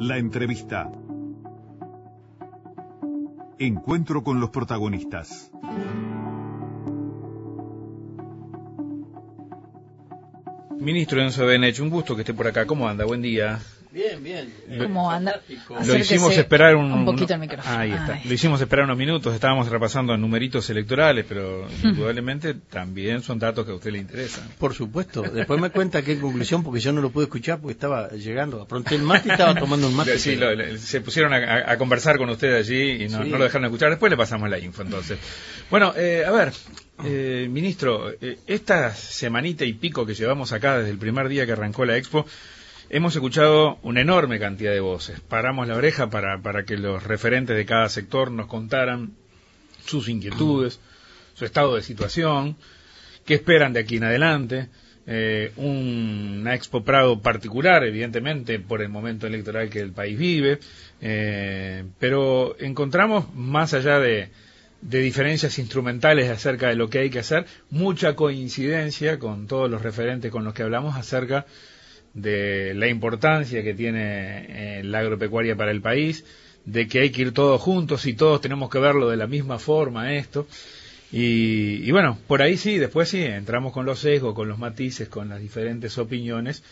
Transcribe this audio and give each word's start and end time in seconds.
La 0.00 0.18
entrevista. 0.18 0.90
Encuentro 3.58 4.22
con 4.22 4.40
los 4.40 4.50
protagonistas. 4.50 5.52
Ministro 10.78 11.22
Enzo 11.22 11.46
Benech, 11.46 11.80
un 11.80 11.90
gusto 11.90 12.16
que 12.16 12.22
esté 12.22 12.34
por 12.34 12.48
acá. 12.48 12.66
¿Cómo 12.66 12.88
anda? 12.88 13.04
Buen 13.04 13.22
día. 13.22 13.60
Bien, 13.92 14.24
bien. 14.24 14.50
¿Cómo 14.78 15.10
anda? 15.10 15.42
Lo 15.86 15.96
hicimos 15.98 16.34
esperar 16.38 16.76
un, 16.76 16.90
un 16.90 17.04
poquito 17.04 17.34
el 17.34 17.40
micrófono. 17.40 17.76
Ahí 17.78 17.90
está. 17.92 18.14
Ay. 18.14 18.22
Lo 18.24 18.32
hicimos 18.32 18.58
esperar 18.60 18.86
unos 18.86 18.96
minutos. 18.96 19.34
Estábamos 19.34 19.68
repasando 19.68 20.16
numeritos 20.16 20.70
electorales, 20.70 21.26
pero 21.28 21.68
indudablemente 21.82 22.54
también 22.54 23.22
son 23.22 23.38
datos 23.38 23.66
que 23.66 23.72
a 23.72 23.74
usted 23.74 23.90
le 23.92 23.98
interesan. 23.98 24.48
Por 24.58 24.72
supuesto. 24.72 25.20
Después 25.20 25.60
me 25.60 25.68
cuenta 25.68 26.00
qué 26.00 26.18
conclusión, 26.18 26.62
porque 26.64 26.80
yo 26.80 26.90
no 26.92 27.02
lo 27.02 27.10
pude 27.10 27.24
escuchar 27.24 27.60
porque 27.60 27.72
estaba 27.72 28.08
llegando. 28.12 28.62
Apronté 28.62 28.94
el 28.94 29.02
mate 29.02 29.28
y 29.28 29.32
estaba 29.32 29.54
tomando 29.54 29.88
un 29.88 29.94
mate. 29.94 30.18
Sí, 30.18 30.36
lo- 30.36 30.54
le- 30.54 30.78
se 30.78 31.02
pusieron 31.02 31.34
a, 31.34 31.36
a- 31.36 31.72
a 31.72 31.76
conversar 31.76 32.16
con 32.16 32.30
usted 32.30 32.54
allí 32.54 33.04
y 33.04 33.08
no, 33.10 33.22
Sí. 33.22 33.28
no 33.28 33.36
lo 33.36 33.44
dejaron 33.44 33.66
escuchar. 33.66 33.90
Después 33.90 34.08
le 34.08 34.16
pasamos 34.16 34.48
la 34.48 34.58
info, 34.58 34.80
entonces. 34.82 35.18
Bueno, 35.70 35.92
eh, 35.98 36.24
a 36.26 36.30
ver, 36.30 36.50
eh, 37.04 37.46
ministro, 37.50 38.10
eh, 38.10 38.38
esta 38.46 38.94
semanita 38.94 39.66
y 39.66 39.74
pico 39.74 40.06
que 40.06 40.14
llevamos 40.14 40.52
acá 40.52 40.78
desde 40.78 40.90
el 40.92 40.98
primer 40.98 41.28
día 41.28 41.44
que 41.44 41.52
arrancó 41.52 41.84
la 41.84 41.98
expo, 41.98 42.24
hemos 42.92 43.14
escuchado 43.16 43.78
una 43.82 44.02
enorme 44.02 44.38
cantidad 44.38 44.70
de 44.70 44.80
voces. 44.80 45.18
Paramos 45.20 45.66
la 45.66 45.76
oreja 45.76 46.10
para, 46.10 46.40
para 46.42 46.64
que 46.64 46.76
los 46.76 47.02
referentes 47.02 47.56
de 47.56 47.64
cada 47.64 47.88
sector 47.88 48.30
nos 48.30 48.46
contaran 48.46 49.12
sus 49.84 50.08
inquietudes, 50.08 50.78
su 51.32 51.46
estado 51.46 51.74
de 51.74 51.82
situación, 51.82 52.54
qué 53.24 53.34
esperan 53.34 53.72
de 53.72 53.80
aquí 53.80 53.96
en 53.96 54.04
adelante. 54.04 54.68
Eh, 55.06 55.52
una 55.56 56.54
Expo 56.54 56.84
particular, 56.84 57.82
evidentemente, 57.82 58.60
por 58.60 58.82
el 58.82 58.90
momento 58.90 59.26
electoral 59.26 59.70
que 59.70 59.80
el 59.80 59.92
país 59.92 60.16
vive, 60.18 60.58
eh, 61.00 61.84
pero 61.98 62.56
encontramos, 62.60 63.34
más 63.34 63.72
allá 63.72 63.98
de, 63.98 64.28
de 64.82 65.00
diferencias 65.00 65.58
instrumentales 65.58 66.28
acerca 66.28 66.68
de 66.68 66.76
lo 66.76 66.90
que 66.90 66.98
hay 66.98 67.10
que 67.10 67.20
hacer, 67.20 67.46
mucha 67.70 68.14
coincidencia 68.14 69.18
con 69.18 69.46
todos 69.46 69.70
los 69.70 69.80
referentes 69.80 70.30
con 70.30 70.44
los 70.44 70.52
que 70.52 70.62
hablamos 70.62 70.94
acerca 70.94 71.46
de 72.14 72.74
la 72.74 72.88
importancia 72.88 73.62
que 73.62 73.74
tiene 73.74 74.78
eh, 74.78 74.84
la 74.84 75.00
agropecuaria 75.00 75.56
para 75.56 75.70
el 75.70 75.80
país, 75.80 76.24
de 76.64 76.86
que 76.86 77.00
hay 77.00 77.10
que 77.10 77.22
ir 77.22 77.32
todos 77.32 77.60
juntos 77.60 78.06
y 78.06 78.14
todos 78.14 78.40
tenemos 78.40 78.70
que 78.70 78.78
verlo 78.78 79.08
de 79.08 79.16
la 79.16 79.26
misma 79.26 79.58
forma 79.58 80.14
esto. 80.14 80.46
Y, 81.10 81.86
y 81.86 81.90
bueno, 81.90 82.18
por 82.26 82.40
ahí 82.40 82.56
sí, 82.56 82.78
después 82.78 83.08
sí, 83.08 83.22
entramos 83.22 83.72
con 83.72 83.84
los 83.84 83.98
sesgos, 83.98 84.34
con 84.34 84.48
los 84.48 84.58
matices, 84.58 85.08
con 85.08 85.28
las 85.28 85.40
diferentes 85.40 85.98
opiniones 85.98 86.62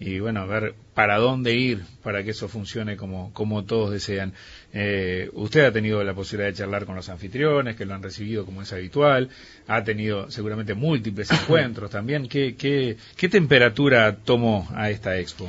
y 0.00 0.20
bueno, 0.20 0.40
a 0.40 0.46
ver 0.46 0.74
para 0.94 1.18
dónde 1.18 1.54
ir 1.54 1.82
para 2.02 2.22
que 2.22 2.30
eso 2.30 2.48
funcione 2.48 2.96
como, 2.96 3.32
como 3.32 3.64
todos 3.64 3.90
desean. 3.90 4.32
Eh, 4.72 5.28
usted 5.32 5.64
ha 5.64 5.72
tenido 5.72 6.02
la 6.04 6.14
posibilidad 6.14 6.50
de 6.50 6.56
charlar 6.56 6.86
con 6.86 6.94
los 6.94 7.08
anfitriones, 7.08 7.74
que 7.74 7.84
lo 7.84 7.94
han 7.94 8.02
recibido 8.02 8.44
como 8.44 8.62
es 8.62 8.72
habitual, 8.72 9.28
ha 9.66 9.82
tenido 9.82 10.30
seguramente 10.30 10.74
múltiples 10.74 11.30
encuentros 11.42 11.90
también. 11.90 12.28
¿Qué, 12.28 12.54
qué, 12.54 12.96
qué 13.16 13.28
temperatura 13.28 14.16
tomó 14.16 14.68
a 14.74 14.90
esta 14.90 15.18
expo? 15.18 15.48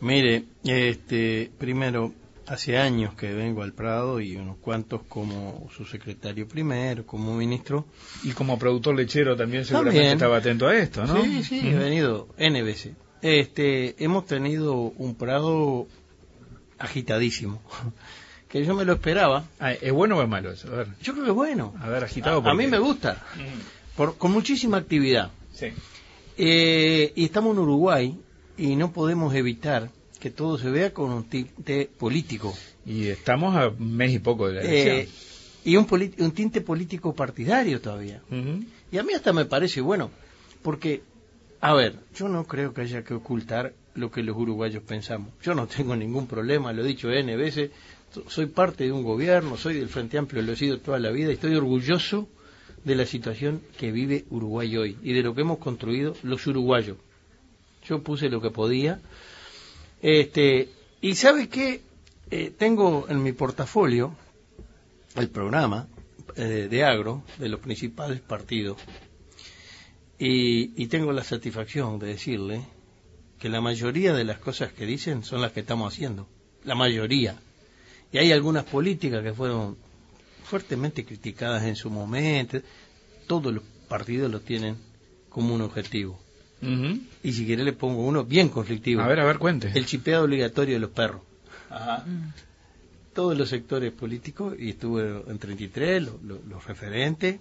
Mire, 0.00 0.44
este, 0.64 1.50
primero, 1.58 2.12
hace 2.46 2.78
años 2.78 3.14
que 3.14 3.32
vengo 3.32 3.62
al 3.62 3.72
Prado 3.72 4.20
y 4.20 4.36
unos 4.36 4.56
cuantos 4.56 5.02
como 5.08 5.68
su 5.76 5.84
secretario 5.84 6.48
primero, 6.48 7.06
como 7.06 7.36
ministro. 7.36 7.86
Y 8.24 8.32
como 8.32 8.58
productor 8.58 8.96
lechero 8.96 9.36
también 9.36 9.64
seguramente 9.64 9.98
También. 10.00 10.16
estaba 10.16 10.38
atento 10.38 10.66
a 10.66 10.76
esto, 10.76 11.04
¿no? 11.06 11.22
Sí, 11.22 11.44
sí, 11.44 11.60
he 11.62 11.74
venido 11.74 12.28
N 12.38 12.62
veces. 12.62 12.94
Este, 13.22 13.94
hemos 14.02 14.26
tenido 14.26 14.74
un 14.74 15.14
Prado 15.14 15.86
agitadísimo, 16.78 17.62
que 18.48 18.64
yo 18.64 18.74
me 18.74 18.84
lo 18.84 18.94
esperaba. 18.94 19.44
Ah, 19.60 19.72
¿Es 19.72 19.92
bueno 19.92 20.18
o 20.18 20.22
es 20.22 20.28
malo 20.28 20.50
eso? 20.50 20.68
A 20.72 20.76
ver, 20.76 20.88
Yo 21.02 21.12
creo 21.12 21.24
que 21.24 21.30
es 21.30 21.36
bueno. 21.36 21.74
a 21.80 21.88
ver 21.88 22.04
agitado. 22.04 22.36
A, 22.38 22.40
a 22.40 22.42
¿por 22.44 22.54
mí 22.56 22.66
me 22.66 22.78
gusta, 22.78 23.22
por, 23.96 24.16
con 24.18 24.32
muchísima 24.32 24.76
actividad. 24.78 25.30
Sí. 25.52 25.66
Eh, 26.36 27.12
y 27.14 27.24
estamos 27.24 27.52
en 27.54 27.60
Uruguay 27.62 28.18
y 28.58 28.74
no 28.76 28.92
podemos 28.92 29.34
evitar 29.34 29.90
que 30.18 30.30
todo 30.30 30.58
se 30.58 30.70
vea 30.70 30.92
con 30.92 31.10
un 31.12 31.24
tinte 31.24 31.88
político. 31.98 32.54
Y 32.86 33.06
estamos 33.08 33.54
a 33.56 33.70
mes 33.78 34.12
y 34.12 34.18
poco 34.18 34.48
de 34.48 34.54
la 34.54 34.62
Eh, 34.62 34.82
elección. 34.92 35.16
y 35.64 35.76
un, 36.24 36.32
tinte 36.32 36.60
político 36.60 37.14
partidario 37.14 37.80
todavía. 37.80 38.20
Y 38.90 38.98
a 38.98 39.02
mí 39.02 39.12
hasta 39.14 39.32
me 39.32 39.44
parece 39.44 39.80
bueno, 39.80 40.10
porque, 40.62 41.02
a 41.62 41.74
ver, 41.74 41.94
yo 42.14 42.28
no 42.28 42.44
creo 42.44 42.74
que 42.74 42.82
haya 42.82 43.04
que 43.04 43.14
ocultar 43.14 43.72
lo 43.94 44.10
que 44.10 44.22
los 44.22 44.36
uruguayos 44.36 44.82
pensamos. 44.82 45.32
Yo 45.42 45.54
no 45.54 45.66
tengo 45.66 45.94
ningún 45.96 46.26
problema, 46.26 46.72
lo 46.72 46.82
he 46.82 46.88
dicho 46.88 47.10
N 47.10 47.36
veces, 47.36 47.70
so- 48.12 48.28
soy 48.28 48.46
parte 48.46 48.84
de 48.84 48.92
un 48.92 49.02
gobierno, 49.04 49.56
soy 49.56 49.74
del 49.74 49.88
Frente 49.88 50.18
Amplio, 50.18 50.42
lo 50.42 50.52
he 50.52 50.56
sido 50.56 50.78
toda 50.80 50.98
la 50.98 51.10
vida 51.10 51.30
y 51.30 51.34
estoy 51.34 51.54
orgulloso 51.54 52.28
de 52.84 52.96
la 52.96 53.06
situación 53.06 53.62
que 53.78 53.92
vive 53.92 54.24
Uruguay 54.30 54.76
hoy 54.76 54.98
y 55.02 55.12
de 55.12 55.22
lo 55.22 55.34
que 55.34 55.42
hemos 55.42 55.58
construido 55.58 56.16
los 56.24 56.44
uruguayos. 56.48 56.96
Yo 57.86 58.02
puse 58.02 58.28
lo 58.28 58.40
que 58.40 58.50
podía. 58.50 59.00
Este, 60.00 60.68
y 61.00 61.14
¿sabe 61.14 61.48
qué? 61.48 61.80
Eh, 62.30 62.52
tengo 62.56 63.06
en 63.08 63.22
mi 63.22 63.32
portafolio 63.32 64.14
el 65.14 65.28
programa 65.28 65.86
eh, 66.34 66.66
de 66.70 66.84
agro 66.84 67.22
de 67.38 67.48
los 67.48 67.60
principales 67.60 68.20
partidos 68.20 68.78
y, 70.24 70.72
y 70.76 70.86
tengo 70.86 71.12
la 71.12 71.24
satisfacción 71.24 71.98
de 71.98 72.06
decirle 72.08 72.62
que 73.38 73.48
la 73.48 73.60
mayoría 73.60 74.12
de 74.14 74.24
las 74.24 74.38
cosas 74.38 74.72
que 74.72 74.86
dicen 74.86 75.24
son 75.24 75.40
las 75.40 75.52
que 75.52 75.60
estamos 75.60 75.92
haciendo, 75.92 76.28
la 76.64 76.74
mayoría. 76.74 77.36
Y 78.12 78.18
hay 78.18 78.30
algunas 78.30 78.64
políticas 78.64 79.22
que 79.22 79.32
fueron 79.32 79.76
fuertemente 80.44 81.04
criticadas 81.04 81.64
en 81.64 81.74
su 81.76 81.90
momento, 81.90 82.58
todos 83.26 83.52
los 83.52 83.64
partidos 83.88 84.30
lo 84.30 84.40
tienen 84.40 84.76
como 85.28 85.54
un 85.54 85.62
objetivo. 85.62 86.20
Y 87.24 87.32
si 87.32 87.44
quiere 87.44 87.64
le 87.64 87.72
pongo 87.72 88.06
uno 88.06 88.24
bien 88.24 88.48
conflictivo, 88.48 89.02
A 89.02 89.08
ver, 89.08 89.18
a 89.18 89.24
ver, 89.24 89.38
cuente. 89.38 89.72
el 89.74 89.84
chipeado 89.86 90.24
obligatorio 90.24 90.74
de 90.74 90.80
los 90.80 90.90
perros. 90.90 91.22
Todos 93.12 93.36
los 93.36 93.48
sectores 93.48 93.92
políticos, 93.92 94.54
y 94.58 94.70
estuve 94.70 95.22
en 95.28 95.38
33, 95.38 96.02
lo- 96.04 96.20
lo- 96.24 96.40
los 96.48 96.64
referentes. 96.66 97.40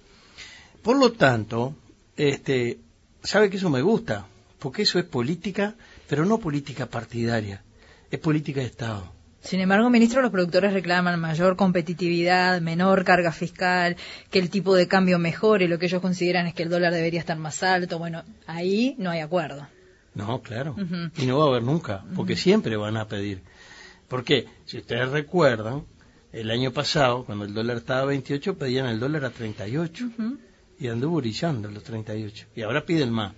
Por 0.81 0.97
lo 0.97 1.11
tanto, 1.11 1.75
este, 2.17 2.79
sabe 3.23 3.49
que 3.49 3.57
eso 3.57 3.69
me 3.69 3.81
gusta, 3.81 4.27
porque 4.59 4.83
eso 4.83 4.99
es 4.99 5.05
política, 5.05 5.75
pero 6.07 6.25
no 6.25 6.39
política 6.39 6.85
partidaria, 6.85 7.63
es 8.09 8.19
política 8.19 8.61
de 8.61 8.67
Estado. 8.67 9.11
Sin 9.41 9.59
embargo, 9.59 9.89
ministro, 9.89 10.21
los 10.21 10.29
productores 10.29 10.71
reclaman 10.71 11.19
mayor 11.19 11.55
competitividad, 11.55 12.61
menor 12.61 13.03
carga 13.03 13.31
fiscal, 13.31 13.97
que 14.29 14.37
el 14.37 14.51
tipo 14.51 14.75
de 14.75 14.87
cambio 14.87 15.17
mejore. 15.17 15.67
Lo 15.67 15.79
que 15.79 15.87
ellos 15.87 15.99
consideran 15.99 16.45
es 16.45 16.53
que 16.53 16.61
el 16.61 16.69
dólar 16.69 16.93
debería 16.93 17.19
estar 17.19 17.37
más 17.39 17.63
alto. 17.63 17.97
Bueno, 17.97 18.23
ahí 18.45 18.93
no 18.99 19.09
hay 19.09 19.19
acuerdo. 19.19 19.67
No, 20.13 20.41
claro. 20.41 20.75
Y 21.17 21.25
no 21.25 21.39
va 21.39 21.45
a 21.45 21.47
haber 21.47 21.63
nunca, 21.63 22.03
porque 22.15 22.35
siempre 22.35 22.75
van 22.75 22.97
a 22.97 23.07
pedir. 23.07 23.41
Porque, 24.07 24.45
si 24.65 24.77
ustedes 24.77 25.09
recuerdan, 25.09 25.85
el 26.33 26.51
año 26.51 26.71
pasado, 26.71 27.25
cuando 27.25 27.45
el 27.45 27.53
dólar 27.53 27.77
estaba 27.77 28.01
a 28.01 28.05
28, 28.05 28.57
pedían 28.57 28.85
el 28.87 28.99
dólar 28.99 29.25
a 29.25 29.31
38. 29.31 30.05
Ujú. 30.05 30.37
Y 30.81 30.87
anduvo 30.89 31.17
brillando 31.17 31.69
los 31.69 31.83
38 31.83 32.47
y 32.55 32.61
ahora 32.63 32.85
piden 32.85 33.11
más 33.11 33.33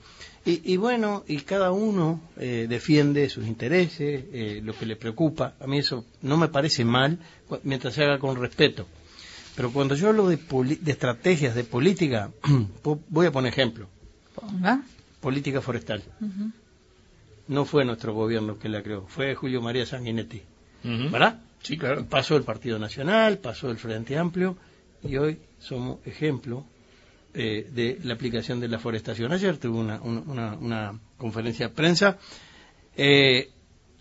y, 0.46 0.74
y 0.74 0.78
bueno 0.78 1.24
y 1.28 1.38
cada 1.42 1.72
uno 1.72 2.22
eh, 2.38 2.66
defiende 2.70 3.30
sus 3.30 3.46
intereses 3.46 4.24
eh, 4.34 4.62
lo 4.64 4.74
que 4.74 4.86
le 4.86 4.96
preocupa 4.96 5.54
a 5.60 5.68
mí 5.68 5.78
eso 5.80 6.06
no 6.22 6.38
me 6.38 6.48
parece 6.48 6.84
mal 6.86 7.20
mientras 7.64 7.94
se 7.94 8.04
haga 8.04 8.18
con 8.20 8.36
respeto 8.40 8.88
pero 9.56 9.72
cuando 9.72 9.94
yo 9.96 10.10
hablo 10.10 10.28
de, 10.28 10.38
poli- 10.38 10.78
de 10.82 10.92
estrategias 10.94 11.54
de 11.54 11.64
política 11.64 12.32
po- 12.82 13.00
voy 13.10 13.28
a 13.28 13.32
poner 13.32 13.52
ejemplo 13.54 13.88
Ponga. 14.34 14.82
política 15.22 15.62
forestal 15.62 16.02
no 17.48 17.66
fue 17.66 17.84
nuestro 17.86 18.14
gobierno 18.14 18.58
que 18.58 18.70
la 18.70 18.82
creó 18.82 19.06
fue 19.08 19.36
Julio 19.36 19.62
María 19.62 19.86
Sanguinetti. 19.86 20.42
¿verdad? 20.84 21.40
Sí, 21.62 21.78
claro. 21.78 22.06
pasó 22.06 22.36
el 22.36 22.44
Partido 22.44 22.78
Nacional, 22.80 23.38
pasó 23.38 23.70
el 23.70 23.78
Frente 23.78 24.18
Amplio 24.18 24.58
y 25.04 25.16
hoy 25.18 25.38
somos 25.60 26.00
ejemplo 26.06 26.66
eh, 27.34 27.68
de 27.74 28.00
la 28.04 28.14
aplicación 28.14 28.60
de 28.60 28.68
la 28.68 28.80
forestación. 28.80 29.32
Ayer 29.34 29.58
tuve 29.58 29.78
una, 29.80 30.02
una, 30.02 31.00
conferencia 31.18 31.68
de 31.70 31.74
prensa 31.74 32.18
eh, 32.98 33.50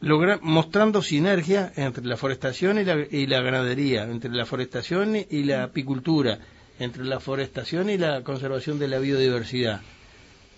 logra- 0.00 0.38
mostrando 0.42 1.02
sinergia 1.02 1.72
entre 1.76 2.04
la 2.04 2.16
forestación 2.16 2.78
y 2.78 2.84
la, 2.84 2.96
y 3.10 3.26
la 3.26 3.40
ganadería, 3.40 4.04
entre 4.04 4.30
la 4.30 4.44
forestación 4.46 5.16
y 5.16 5.44
la 5.44 5.64
apicultura, 5.64 6.38
entre 6.78 7.04
la 7.04 7.20
forestación 7.20 7.90
y 7.90 7.98
la 7.98 8.22
conservación 8.22 8.78
de 8.78 8.88
la 8.88 8.98
biodiversidad. 8.98 9.80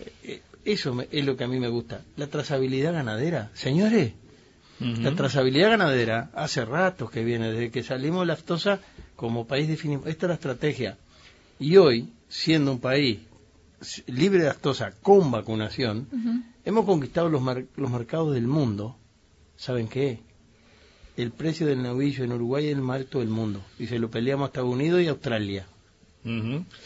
Eh, 0.00 0.12
eh, 0.24 0.42
eso 0.64 0.94
me- 0.94 1.08
es 1.12 1.24
lo 1.24 1.36
que 1.36 1.44
a 1.44 1.48
mí 1.48 1.60
me 1.60 1.68
gusta. 1.68 2.00
La 2.16 2.26
trazabilidad 2.26 2.92
ganadera. 2.94 3.50
Señores, 3.54 4.12
la 4.80 5.14
trazabilidad 5.14 5.70
ganadera 5.70 6.30
hace 6.34 6.64
rato 6.64 7.08
que 7.08 7.22
viene, 7.24 7.52
desde 7.52 7.70
que 7.70 7.82
salimos 7.84 8.20
de 8.22 8.26
la 8.26 8.32
aftosa 8.32 8.80
como 9.14 9.46
país 9.46 9.68
definimos. 9.68 10.06
Esta 10.08 10.26
es 10.26 10.28
la 10.28 10.34
estrategia. 10.34 10.98
Y 11.60 11.76
hoy, 11.76 12.08
siendo 12.34 12.72
un 12.72 12.80
país 12.80 13.20
libre 14.06 14.42
de 14.42 14.48
aftosa 14.48 14.92
con 15.02 15.30
vacunación, 15.30 16.08
hemos 16.64 16.84
conquistado 16.84 17.28
los, 17.28 17.40
mar- 17.40 17.64
los 17.76 17.90
mercados 17.90 18.34
del 18.34 18.46
mundo. 18.48 18.96
¿Saben 19.56 19.86
qué? 19.88 20.18
el 21.16 21.30
precio 21.30 21.64
del 21.68 21.80
novillo 21.80 22.24
en 22.24 22.32
Uruguay 22.32 22.66
es 22.66 22.72
el 22.74 22.80
más 22.82 22.96
alto 22.96 23.20
del 23.20 23.28
mundo. 23.28 23.62
Y 23.78 23.86
se 23.86 24.00
lo 24.00 24.10
peleamos 24.10 24.46
a 24.46 24.48
Estados 24.48 24.72
Unidos 24.72 25.00
y 25.00 25.06
Australia. 25.06 25.64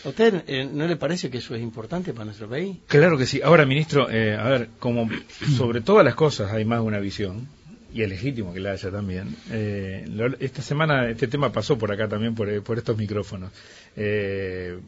¿A 0.04 0.08
usted 0.10 0.44
eh, 0.46 0.68
no 0.70 0.86
le 0.86 0.96
parece 0.96 1.30
que 1.30 1.38
eso 1.38 1.54
es 1.54 1.62
importante 1.62 2.12
para 2.12 2.26
nuestro 2.26 2.46
país? 2.46 2.76
Claro 2.88 3.16
que 3.16 3.24
sí. 3.24 3.40
Ahora, 3.42 3.64
ministro, 3.64 4.10
eh, 4.10 4.34
a 4.36 4.44
ver, 4.50 4.68
como 4.78 5.08
sobre 5.56 5.80
todas 5.80 6.04
las 6.04 6.14
cosas 6.14 6.52
hay 6.52 6.66
más 6.66 6.80
de 6.80 6.84
una 6.86 6.98
visión, 6.98 7.48
y 7.94 8.02
es 8.02 8.08
legítimo 8.10 8.52
que 8.52 8.60
la 8.60 8.72
haya 8.72 8.90
también, 8.90 9.34
eh, 9.50 10.04
lo- 10.10 10.36
esta 10.40 10.60
semana 10.60 11.08
este 11.08 11.26
tema 11.26 11.50
pasó 11.50 11.78
por 11.78 11.90
acá 11.90 12.06
también, 12.06 12.34
por, 12.34 12.62
por 12.62 12.76
estos 12.76 12.98
micrófonos. 12.98 13.50
Eh, 13.96 14.78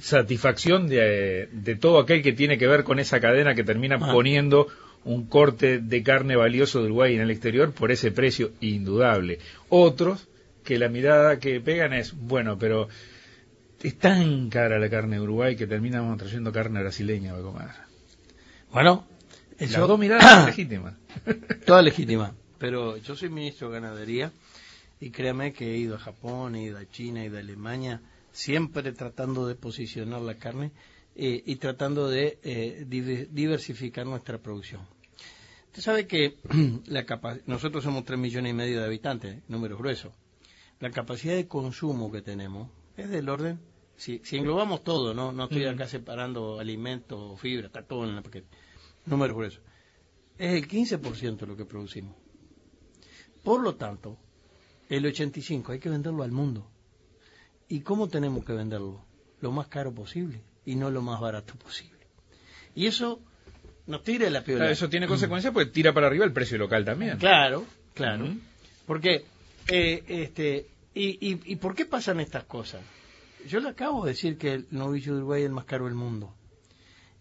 satisfacción 0.00 0.88
de, 0.88 1.48
de 1.52 1.76
todo 1.76 1.98
aquel 2.00 2.22
que 2.22 2.32
tiene 2.32 2.58
que 2.58 2.66
ver 2.66 2.84
con 2.84 2.98
esa 2.98 3.20
cadena 3.20 3.54
que 3.54 3.64
termina 3.64 3.96
Ah. 4.00 4.12
poniendo 4.12 4.68
un 5.04 5.26
corte 5.26 5.78
de 5.78 6.02
carne 6.02 6.34
valioso 6.36 6.80
de 6.80 6.86
Uruguay 6.86 7.14
en 7.14 7.20
el 7.20 7.30
exterior 7.30 7.72
por 7.72 7.92
ese 7.92 8.10
precio 8.10 8.52
indudable. 8.60 9.38
Otros 9.68 10.26
que 10.64 10.78
la 10.78 10.88
mirada 10.88 11.38
que 11.38 11.60
pegan 11.60 11.92
es, 11.92 12.12
bueno, 12.14 12.58
pero 12.58 12.88
es 13.82 13.96
tan 13.98 14.48
cara 14.50 14.78
la 14.80 14.88
carne 14.90 15.16
de 15.16 15.22
Uruguay 15.22 15.54
que 15.54 15.66
terminamos 15.68 16.16
trayendo 16.18 16.50
carne 16.50 16.80
brasileña 16.80 17.30
para 17.32 17.42
comer. 17.44 17.68
Bueno, 18.72 19.06
Las 19.60 19.72
dos 19.76 19.98
miradas 19.98 20.28
son 20.28 20.46
legítimas. 20.46 20.94
toda 21.64 21.82
legítima. 21.82 22.34
Pero 22.58 22.96
yo 22.96 23.14
soy 23.14 23.28
ministro 23.28 23.68
de 23.70 23.80
Ganadería 23.80 24.32
y 25.00 25.10
créame 25.10 25.52
que 25.52 25.74
he 25.74 25.76
ido 25.76 25.96
a 25.96 25.98
Japón, 25.98 26.56
he 26.56 26.62
ido 26.64 26.78
a 26.78 26.90
China, 26.90 27.22
he 27.22 27.26
ido 27.26 27.36
a 27.36 27.40
Alemania, 27.40 28.00
siempre 28.36 28.92
tratando 28.92 29.46
de 29.46 29.54
posicionar 29.54 30.20
la 30.20 30.34
carne 30.36 30.70
eh, 31.14 31.42
y 31.46 31.56
tratando 31.56 32.10
de 32.10 32.38
eh, 32.42 32.84
diver- 32.86 33.28
diversificar 33.30 34.04
nuestra 34.06 34.36
producción. 34.38 34.82
Usted 35.68 35.80
sabe 35.80 36.06
que 36.06 36.36
la 36.86 37.06
nosotros 37.46 37.82
somos 37.82 38.04
3 38.04 38.18
millones 38.18 38.50
y 38.50 38.54
medio 38.54 38.78
de 38.80 38.84
habitantes, 38.84 39.42
número 39.48 39.78
grueso. 39.78 40.12
La 40.80 40.90
capacidad 40.90 41.34
de 41.34 41.48
consumo 41.48 42.12
que 42.12 42.20
tenemos 42.20 42.68
es 42.98 43.08
del 43.08 43.30
orden, 43.30 43.58
si, 43.96 44.20
si 44.22 44.36
englobamos 44.36 44.84
todo, 44.84 45.14
no, 45.14 45.32
no 45.32 45.44
estoy 45.44 45.64
acá 45.64 45.86
separando 45.88 46.60
alimentos, 46.60 47.40
fibra, 47.40 47.68
está 47.68 47.82
todo 47.86 48.04
en 48.06 48.16
el 48.16 48.22
paquete, 48.22 48.48
número 49.06 49.34
grueso, 49.34 49.60
es 50.36 50.52
el 50.52 50.68
15% 50.68 51.38
de 51.38 51.46
lo 51.46 51.56
que 51.56 51.64
producimos. 51.64 52.14
Por 53.42 53.62
lo 53.62 53.76
tanto, 53.76 54.18
el 54.90 55.06
85% 55.06 55.70
hay 55.70 55.78
que 55.78 55.88
venderlo 55.88 56.22
al 56.22 56.32
mundo. 56.32 56.70
¿Y 57.68 57.80
cómo 57.80 58.08
tenemos 58.08 58.44
que 58.44 58.52
venderlo? 58.52 59.00
Lo 59.40 59.52
más 59.52 59.68
caro 59.68 59.92
posible 59.92 60.40
y 60.64 60.76
no 60.76 60.90
lo 60.90 61.02
más 61.02 61.20
barato 61.20 61.54
posible. 61.54 62.06
Y 62.74 62.86
eso 62.86 63.20
nos 63.86 64.02
tira 64.02 64.28
la 64.30 64.42
piola. 64.42 64.60
Claro, 64.60 64.72
eso 64.72 64.88
tiene 64.88 65.06
consecuencias 65.06 65.52
porque 65.52 65.70
tira 65.70 65.92
para 65.92 66.06
arriba 66.06 66.24
el 66.24 66.32
precio 66.32 66.58
local 66.58 66.84
también. 66.84 67.18
Claro, 67.18 67.64
claro. 67.94 68.28
Porque, 68.86 69.24
eh, 69.68 70.04
este, 70.06 70.66
y, 70.94 71.32
y, 71.32 71.40
¿y 71.44 71.56
por 71.56 71.74
qué 71.74 71.86
pasan 71.86 72.20
estas 72.20 72.44
cosas? 72.44 72.82
Yo 73.46 73.60
le 73.60 73.68
acabo 73.68 74.04
de 74.04 74.12
decir 74.12 74.38
que 74.38 74.54
el 74.54 74.66
novillo 74.70 75.12
de 75.12 75.18
Uruguay 75.18 75.42
es 75.42 75.46
el 75.46 75.52
más 75.52 75.64
caro 75.64 75.84
del 75.84 75.94
mundo 75.94 76.34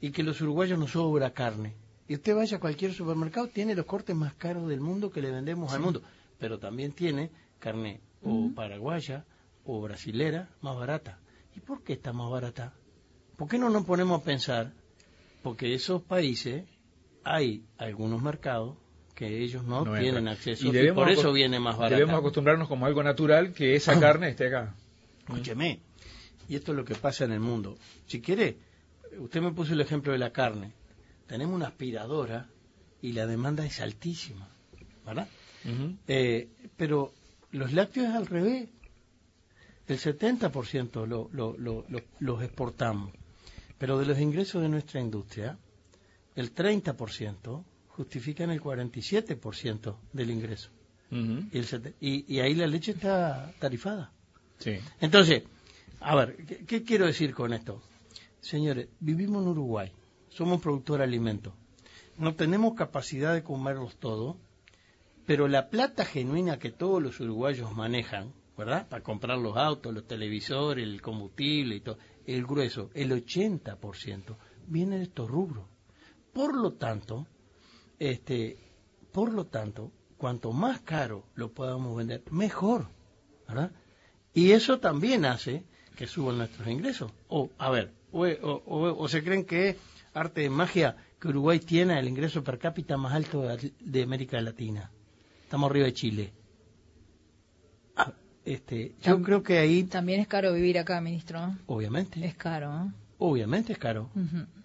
y 0.01 0.11
que 0.11 0.23
los 0.23 0.41
uruguayos 0.41 0.77
nos 0.77 0.91
sobra 0.91 1.31
carne. 1.31 1.73
Y 2.07 2.15
usted 2.15 2.35
vaya 2.35 2.57
a 2.57 2.59
cualquier 2.59 2.93
supermercado, 2.93 3.47
tiene 3.47 3.75
los 3.75 3.85
cortes 3.85 4.15
más 4.15 4.33
caros 4.35 4.67
del 4.67 4.79
mundo 4.79 5.09
que 5.09 5.21
le 5.21 5.31
vendemos 5.31 5.73
al 5.73 5.81
mundo, 5.81 6.03
pero 6.37 6.59
también 6.59 6.91
tiene 6.91 7.31
carne 7.59 8.01
o 8.23 8.51
paraguaya 8.53 9.25
o 9.65 9.81
brasilera 9.81 10.49
más 10.61 10.77
barata. 10.77 11.19
¿Y 11.55 11.59
por 11.59 11.83
qué 11.83 11.93
está 11.93 12.13
más 12.13 12.29
barata? 12.29 12.73
¿Por 13.35 13.47
qué 13.47 13.57
no 13.57 13.69
nos 13.69 13.85
ponemos 13.85 14.21
a 14.21 14.23
pensar? 14.23 14.71
Porque 15.43 15.73
esos 15.73 16.01
países 16.01 16.63
hay 17.23 17.63
algunos 17.77 18.21
mercados 18.21 18.77
que 19.13 19.43
ellos 19.43 19.63
no, 19.63 19.85
No 19.85 19.93
tienen 19.93 20.17
entra. 20.27 20.33
acceso 20.33 20.65
Y 20.65 20.69
y, 20.69 20.71
debemos 20.71 21.03
por 21.03 21.11
eso 21.11 21.31
viene 21.31 21.59
más 21.59 21.77
barata. 21.77 21.95
Debemos 21.95 22.19
acostumbrarnos 22.19 22.67
como 22.67 22.85
algo 22.85 23.01
natural 23.01 23.53
que 23.53 23.75
esa 23.75 23.99
carne 23.99 24.29
esté 24.29 24.47
acá. 24.47 24.75
Escúcheme, 25.19 25.79
y 26.47 26.55
esto 26.55 26.71
es 26.71 26.77
lo 26.77 26.85
que 26.85 26.95
pasa 26.95 27.25
en 27.25 27.31
el 27.31 27.39
mundo. 27.39 27.77
Si 28.05 28.21
quiere, 28.21 28.57
usted 29.17 29.41
me 29.41 29.51
puso 29.51 29.73
el 29.73 29.81
ejemplo 29.81 30.11
de 30.11 30.19
la 30.19 30.31
carne. 30.31 30.73
Tenemos 31.27 31.55
una 31.55 31.67
aspiradora 31.67 32.47
y 33.01 33.13
la 33.13 33.25
demanda 33.25 33.65
es 33.65 33.79
altísima, 33.79 34.47
¿verdad? 35.05 35.27
Eh, 36.07 36.49
pero 36.77 37.11
los 37.51 37.73
lácteos 37.73 38.09
es 38.09 38.15
al 38.15 38.27
revés. 38.27 38.69
El 39.87 39.99
70% 39.99 41.05
lo, 41.05 41.29
lo, 41.31 41.55
lo, 41.57 41.85
lo- 41.89 42.01
los 42.19 42.41
exportamos. 42.43 43.11
Pero 43.77 43.99
de 43.99 44.05
los 44.05 44.19
ingresos 44.19 44.61
de 44.61 44.69
nuestra 44.69 44.99
industria, 45.01 45.57
el 46.35 46.53
30% 46.55 47.63
justifican 47.89 48.49
el 48.51 48.61
47% 48.61 49.95
del 50.13 50.29
ingreso. 50.31 50.69
Y, 51.11 51.57
el 51.59 51.93
y, 52.01 52.33
y 52.35 52.39
ahí 52.39 52.55
la 52.55 52.67
leche 52.67 52.91
está 52.91 53.53
tarifada. 53.59 54.11
Sí. 54.57 54.77
Entonces, 54.99 55.43
a 56.01 56.15
ver, 56.15 56.35
¿qué, 56.45 56.65
qué 56.65 56.83
quiero 56.83 57.05
decir 57.05 57.33
con 57.33 57.53
esto? 57.53 57.81
Señores, 58.41 58.87
vivimos 58.99 59.43
en 59.43 59.49
Uruguay, 59.49 59.91
somos 60.29 60.61
productor 60.61 60.97
de 60.99 61.05
alimentos, 61.05 61.53
no 62.17 62.35
tenemos 62.35 62.73
capacidad 62.75 63.33
de 63.33 63.43
comerlos 63.43 63.95
todo, 63.97 64.37
pero 65.25 65.47
la 65.47 65.69
plata 65.69 66.05
genuina 66.05 66.59
que 66.59 66.71
todos 66.71 67.01
los 67.01 67.19
uruguayos 67.19 67.71
manejan, 67.73 68.33
¿verdad? 68.57 68.87
Para 68.87 69.03
comprar 69.03 69.37
los 69.37 69.57
autos, 69.57 69.93
los 69.93 70.07
televisores, 70.07 70.83
el 70.85 71.01
combustible 71.01 71.75
y 71.75 71.79
todo, 71.81 71.97
el 72.25 72.45
grueso, 72.45 72.89
el 72.93 73.11
80% 73.11 74.37
viene 74.67 74.97
de 74.97 75.03
estos 75.03 75.29
rubros. 75.29 75.65
Por 76.33 76.55
lo 76.55 76.73
tanto, 76.73 77.27
este, 77.99 78.57
por 79.11 79.31
lo 79.33 79.45
tanto, 79.45 79.91
cuanto 80.17 80.51
más 80.51 80.81
caro 80.81 81.25
lo 81.35 81.51
podamos 81.51 81.95
vender, 81.95 82.23
mejor, 82.31 82.87
¿verdad? 83.47 83.71
Y 84.33 84.51
eso 84.51 84.79
también 84.79 85.25
hace 85.25 85.63
que 85.95 86.07
suban 86.07 86.37
nuestros 86.37 86.67
ingresos. 86.67 87.11
O, 87.29 87.51
a 87.57 87.69
ver, 87.69 87.93
o, 88.11 88.25
o- 88.25 88.63
o- 88.65 88.97
o 89.03 89.07
se 89.07 89.23
creen 89.23 89.45
que 89.45 89.69
es 89.69 89.77
arte 90.13 90.41
de 90.41 90.49
magia 90.49 90.95
que 91.19 91.29
Uruguay 91.29 91.59
tiene 91.59 91.97
el 91.99 92.07
ingreso 92.07 92.43
per 92.43 92.57
cápita 92.59 92.97
más 92.97 93.13
alto 93.13 93.41
de, 93.43 93.73
de 93.79 94.03
América 94.03 94.39
Latina. 94.41 94.91
Estamos 95.43 95.69
arriba 95.69 95.85
de 95.85 95.93
Chile. 95.93 96.33
Este, 98.45 98.93
yo 99.01 99.21
creo 99.23 99.41
que 99.41 99.57
ahí, 99.57 99.83
También 99.83 100.21
es 100.21 100.27
caro 100.27 100.53
vivir 100.53 100.77
acá, 100.77 101.01
ministro. 101.01 101.55
obviamente, 101.65 102.23
Es 102.25 102.35
caro. 102.35 102.85
¿eh? 102.85 102.91
obviamente 103.17 103.73
es 103.73 103.79
caro. 103.79 104.09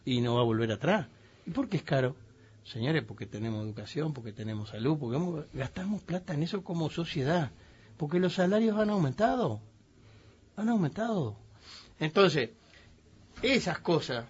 Y 0.05 0.21
no 0.21 0.35
va 0.35 0.43
a 0.43 0.45
volver 0.45 0.71
atrás. 0.73 1.07
¿Y 1.47 1.51
por 1.51 1.69
qué 1.69 1.79
es 1.79 1.83
caro? 1.83 2.15
Señores, 2.65 3.03
porque 3.03 3.27
tenemos 3.27 3.65
educación, 3.65 4.13
porque 4.13 4.33
tenemos 4.33 4.69
salud, 4.69 4.99
porque 4.99 5.47
gastamos 5.55 6.03
plata 6.03 6.35
en 6.35 6.43
eso 6.43 6.63
como 6.63 6.91
sociedad, 6.91 7.51
porque 7.97 8.19
los 8.21 8.35
salarios 8.35 8.77
han 8.79 8.91
aumentado, 8.91 9.61
han 10.57 10.69
aumentado. 10.69 11.37
Entonces, 11.99 12.51
esas 13.43 13.79
cosas 13.79 14.27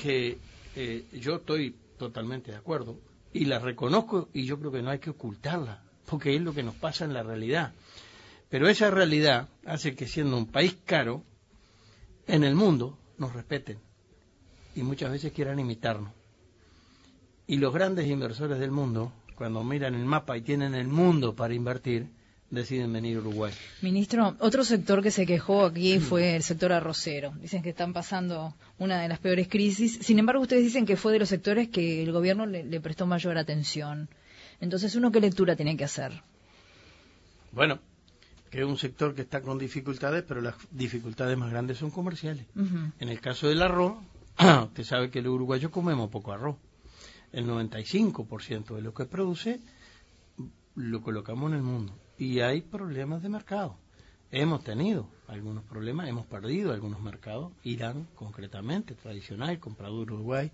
que 0.00 0.38
eh, 0.76 1.04
yo 1.12 1.36
estoy 1.36 1.74
totalmente 1.98 2.50
de 2.52 2.56
acuerdo 2.56 2.98
y 3.32 3.44
las 3.44 3.62
reconozco 3.62 4.28
y 4.32 4.44
yo 4.46 4.58
creo 4.58 4.72
que 4.72 4.82
no 4.82 4.90
hay 4.90 4.98
que 4.98 5.10
ocultarlas, 5.10 5.78
porque 6.06 6.34
es 6.34 6.40
lo 6.42 6.54
que 6.54 6.62
nos 6.62 6.74
pasa 6.74 7.04
en 7.04 7.12
la 7.12 7.22
realidad. 7.22 7.72
Pero 8.54 8.68
esa 8.68 8.88
realidad 8.88 9.48
hace 9.66 9.96
que 9.96 10.06
siendo 10.06 10.36
un 10.38 10.46
país 10.46 10.76
caro, 10.84 11.24
en 12.28 12.44
el 12.44 12.54
mundo 12.54 12.96
nos 13.18 13.32
respeten 13.32 13.78
y 14.76 14.84
muchas 14.84 15.10
veces 15.10 15.32
quieran 15.32 15.58
imitarnos. 15.58 16.12
Y 17.48 17.56
los 17.56 17.74
grandes 17.74 18.06
inversores 18.06 18.60
del 18.60 18.70
mundo, 18.70 19.12
cuando 19.34 19.64
miran 19.64 19.96
el 19.96 20.04
mapa 20.04 20.36
y 20.36 20.42
tienen 20.42 20.76
el 20.76 20.86
mundo 20.86 21.34
para 21.34 21.52
invertir, 21.52 22.06
deciden 22.48 22.92
venir 22.92 23.16
a 23.16 23.20
Uruguay. 23.22 23.52
Ministro, 23.82 24.36
otro 24.38 24.62
sector 24.62 25.02
que 25.02 25.10
se 25.10 25.26
quejó 25.26 25.64
aquí 25.64 25.98
fue 25.98 26.36
el 26.36 26.44
sector 26.44 26.72
arrocero. 26.72 27.32
Dicen 27.40 27.60
que 27.60 27.70
están 27.70 27.92
pasando 27.92 28.54
una 28.78 29.02
de 29.02 29.08
las 29.08 29.18
peores 29.18 29.48
crisis. 29.48 29.98
Sin 30.00 30.20
embargo, 30.20 30.42
ustedes 30.42 30.62
dicen 30.62 30.86
que 30.86 30.96
fue 30.96 31.12
de 31.12 31.18
los 31.18 31.28
sectores 31.28 31.70
que 31.70 32.04
el 32.04 32.12
gobierno 32.12 32.46
le, 32.46 32.62
le 32.62 32.80
prestó 32.80 33.04
mayor 33.04 33.36
atención. 33.36 34.08
Entonces, 34.60 34.94
¿uno 34.94 35.10
qué 35.10 35.20
lectura 35.20 35.56
tiene 35.56 35.76
que 35.76 35.82
hacer? 35.82 36.22
Bueno, 37.50 37.80
que 38.54 38.60
es 38.60 38.66
un 38.66 38.78
sector 38.78 39.16
que 39.16 39.22
está 39.22 39.42
con 39.42 39.58
dificultades, 39.58 40.22
pero 40.22 40.40
las 40.40 40.54
dificultades 40.70 41.36
más 41.36 41.50
grandes 41.50 41.76
son 41.76 41.90
comerciales. 41.90 42.46
En 43.00 43.08
el 43.08 43.20
caso 43.20 43.48
del 43.48 43.60
arroz, 43.60 43.94
usted 44.62 44.84
sabe 44.84 45.10
que 45.10 45.20
los 45.22 45.34
uruguayos 45.34 45.72
comemos 45.72 46.08
poco 46.08 46.32
arroz. 46.32 46.54
El 47.32 47.48
95% 47.48 48.76
de 48.76 48.80
lo 48.80 48.94
que 48.94 49.06
produce 49.06 49.58
lo 50.76 51.02
colocamos 51.02 51.50
en 51.50 51.56
el 51.56 51.64
mundo. 51.64 51.98
Y 52.16 52.38
hay 52.42 52.60
problemas 52.60 53.24
de 53.24 53.28
mercado. 53.28 53.76
Hemos 54.30 54.62
tenido 54.62 55.08
algunos 55.26 55.64
problemas, 55.64 56.08
hemos 56.08 56.26
perdido 56.26 56.72
algunos 56.72 57.00
mercados. 57.00 57.50
Irán, 57.64 58.06
concretamente, 58.14 58.94
tradicional, 58.94 59.58
comprador 59.58 60.12
Uruguay. 60.12 60.52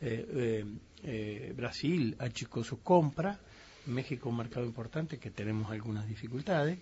Eh, 0.00 0.26
eh, 0.30 0.64
eh, 1.02 1.52
Brasil 1.54 2.16
achicó 2.20 2.64
su 2.64 2.80
compra. 2.80 3.38
México, 3.84 4.30
un 4.30 4.38
mercado 4.38 4.64
importante 4.64 5.18
que 5.18 5.30
tenemos 5.30 5.70
algunas 5.70 6.08
dificultades. 6.08 6.78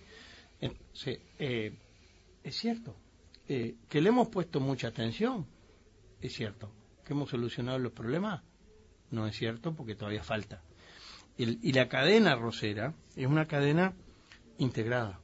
Entonces, 0.63 1.19
eh, 1.39 1.73
es 2.41 2.55
cierto 2.55 2.95
eh, 3.49 3.75
que 3.89 3.99
le 3.99 4.09
hemos 4.09 4.29
puesto 4.29 4.61
mucha 4.61 4.87
atención, 4.87 5.45
es 6.21 6.33
cierto. 6.33 6.71
Que 7.03 7.11
hemos 7.11 7.29
solucionado 7.29 7.77
los 7.79 7.91
problemas, 7.91 8.41
no 9.11 9.27
es 9.27 9.35
cierto 9.35 9.73
porque 9.75 9.95
todavía 9.95 10.23
falta. 10.23 10.61
Y 11.35 11.73
la 11.73 11.89
cadena 11.89 12.33
arrocera 12.33 12.93
es 13.15 13.27
una 13.27 13.45
cadena 13.45 13.93
integrada, 14.59 15.19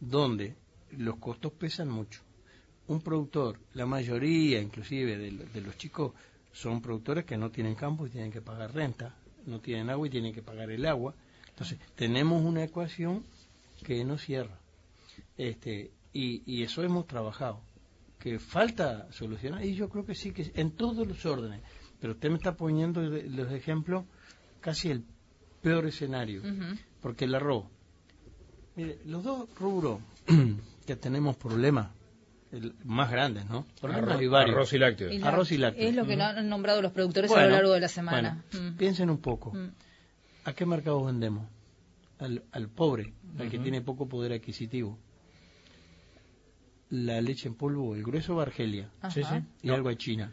donde 0.00 0.56
los 0.90 1.18
costos 1.18 1.52
pesan 1.52 1.88
mucho. 1.88 2.22
Un 2.88 3.00
productor, 3.00 3.60
la 3.74 3.86
mayoría 3.86 4.60
inclusive 4.60 5.16
de, 5.16 5.30
de 5.30 5.60
los 5.60 5.76
chicos, 5.76 6.14
son 6.50 6.80
productores 6.80 7.24
que 7.24 7.36
no 7.36 7.50
tienen 7.50 7.74
campo 7.74 8.06
y 8.06 8.10
tienen 8.10 8.32
que 8.32 8.40
pagar 8.40 8.74
renta, 8.74 9.14
no 9.46 9.60
tienen 9.60 9.90
agua 9.90 10.06
y 10.06 10.10
tienen 10.10 10.32
que 10.32 10.42
pagar 10.42 10.70
el 10.70 10.84
agua. 10.86 11.14
Entonces, 11.50 11.78
tenemos 11.94 12.42
una 12.42 12.64
ecuación 12.64 13.24
que 13.84 14.02
no 14.04 14.18
cierra. 14.18 14.63
Este, 15.36 15.92
y, 16.12 16.42
y 16.46 16.62
eso 16.62 16.82
hemos 16.82 17.06
trabajado. 17.06 17.60
Que 18.18 18.38
falta 18.38 19.10
solucionar, 19.12 19.64
y 19.64 19.74
yo 19.74 19.88
creo 19.88 20.04
que 20.06 20.14
sí, 20.14 20.32
que 20.32 20.50
en 20.54 20.70
todos 20.72 21.06
los 21.06 21.24
órdenes. 21.26 21.60
Pero 22.00 22.14
usted 22.14 22.30
me 22.30 22.36
está 22.36 22.56
poniendo 22.56 23.00
de- 23.08 23.28
los 23.28 23.50
ejemplos 23.52 24.04
casi 24.60 24.90
el 24.90 25.04
peor 25.62 25.86
escenario. 25.86 26.42
Porque 27.00 27.24
el 27.26 27.34
arroz. 27.34 27.66
Mire, 28.76 28.98
los 29.06 29.22
dos 29.22 29.48
rubros 29.58 30.00
que 30.86 30.96
tenemos 30.96 31.36
problemas, 31.36 31.90
el- 32.52 32.74
más 32.84 33.10
grandes, 33.10 33.46
¿no? 33.48 33.66
Problemas 33.80 34.08
Arroz, 34.10 34.20
hay 34.20 34.26
varios. 34.28 34.56
arroz 34.56 34.72
y 34.72 34.78
lácteos. 34.78 35.12
Y 35.12 35.18
la- 35.18 35.28
Arroz 35.28 35.52
y 35.52 35.58
lácteos. 35.58 35.90
Es 35.90 35.94
lo 35.96 36.06
que 36.06 36.14
han 36.14 36.48
nombrado 36.48 36.80
los 36.82 36.92
productores 36.92 37.30
a 37.32 37.44
lo 37.44 37.50
largo 37.50 37.72
de 37.72 37.80
la 37.80 37.88
semana. 37.88 38.44
bueno, 38.52 38.70
Mm. 38.70 38.76
piensen 38.76 39.10
un 39.10 39.18
poco. 39.18 39.52
Mm. 39.52 39.70
¿A 40.44 40.52
qué 40.54 40.64
mercados 40.66 41.04
vendemos? 41.06 41.46
Al, 42.18 42.42
al 42.52 42.68
pobre, 42.68 43.12
al 43.38 43.50
que 43.50 43.58
tiene 43.58 43.80
poco 43.80 44.08
poder 44.08 44.32
adquisitivo. 44.32 44.98
La 46.94 47.20
leche 47.20 47.48
en 47.48 47.56
polvo, 47.56 47.96
el 47.96 48.04
grueso 48.04 48.36
va 48.36 48.44
a 48.44 48.46
Argelia 48.46 48.88
Ajá. 49.00 49.10
Sí, 49.10 49.24
sí. 49.24 49.34
y 49.62 49.66
No, 49.66 49.74
algo 49.74 49.88
a 49.88 49.96
China. 49.96 50.32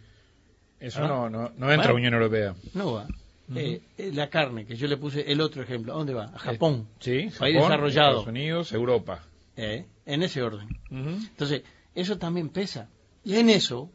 Eso 0.79 1.03
¿Ah? 1.03 1.07
no, 1.07 1.29
no, 1.29 1.51
no 1.57 1.71
entra 1.71 1.89
a. 1.89 1.93
Unión 1.95 2.13
Europea. 2.13 2.53
No 2.75 2.93
va. 2.93 3.07
Eh, 3.55 3.81
eh, 3.97 4.11
la 4.13 4.29
carne, 4.29 4.65
que 4.65 4.75
yo 4.75 4.87
le 4.87 4.95
puse 4.97 5.29
el 5.31 5.41
otro 5.41 5.63
ejemplo, 5.63 5.91
¿a 5.93 5.97
dónde 5.97 6.13
va? 6.13 6.25
A 6.25 6.37
Japón. 6.37 6.87
Sí, 6.99 7.29
País 7.37 7.55
Japón, 7.55 7.69
desarrollado. 7.69 8.09
Estados 8.09 8.27
Unidos, 8.27 8.71
Europa. 8.73 9.23
Eh, 9.57 9.87
en 10.05 10.23
ese 10.23 10.41
orden. 10.43 10.69
Ujú. 10.89 11.09
Entonces, 11.09 11.63
eso 11.95 12.17
también 12.19 12.49
pesa. 12.49 12.89
Y 13.23 13.35
en 13.37 13.49
eso, 13.49 13.91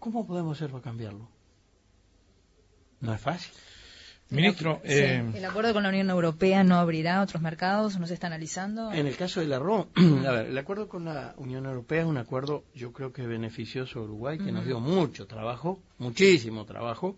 ¿cómo 0.00 0.26
podemos 0.26 0.58
hacer 0.58 0.70
para 0.70 0.82
cambiarlo? 0.82 1.28
No 3.00 3.14
es 3.14 3.20
fácil. 3.20 3.52
Ministro, 4.30 4.80
Sí, 4.84 4.92
eh, 4.92 5.24
¿El 5.34 5.44
acuerdo 5.46 5.72
con 5.72 5.82
la 5.84 5.88
Unión 5.88 6.10
Europea 6.10 6.62
no 6.62 6.76
abrirá 6.76 7.22
otros 7.22 7.40
mercados? 7.40 7.98
¿No 7.98 8.06
se 8.06 8.12
está 8.14 8.26
analizando? 8.26 8.92
En 8.92 9.06
el 9.06 9.16
caso 9.16 9.40
del 9.40 9.52
arroz, 9.54 9.86
a 9.96 10.30
ver, 10.32 10.46
el 10.48 10.58
acuerdo 10.58 10.86
con 10.88 11.06
la 11.06 11.32
Unión 11.38 11.64
Europea 11.64 12.02
es 12.02 12.06
un 12.06 12.18
acuerdo, 12.18 12.64
yo 12.74 12.92
creo 12.92 13.10
que 13.12 13.26
beneficioso 13.26 14.00
a 14.00 14.02
Uruguay, 14.02 14.38
que 14.38 14.52
nos 14.52 14.66
dio 14.66 14.80
mucho 14.80 15.26
trabajo, 15.26 15.80
muchísimo 15.96 16.66
trabajo, 16.66 17.16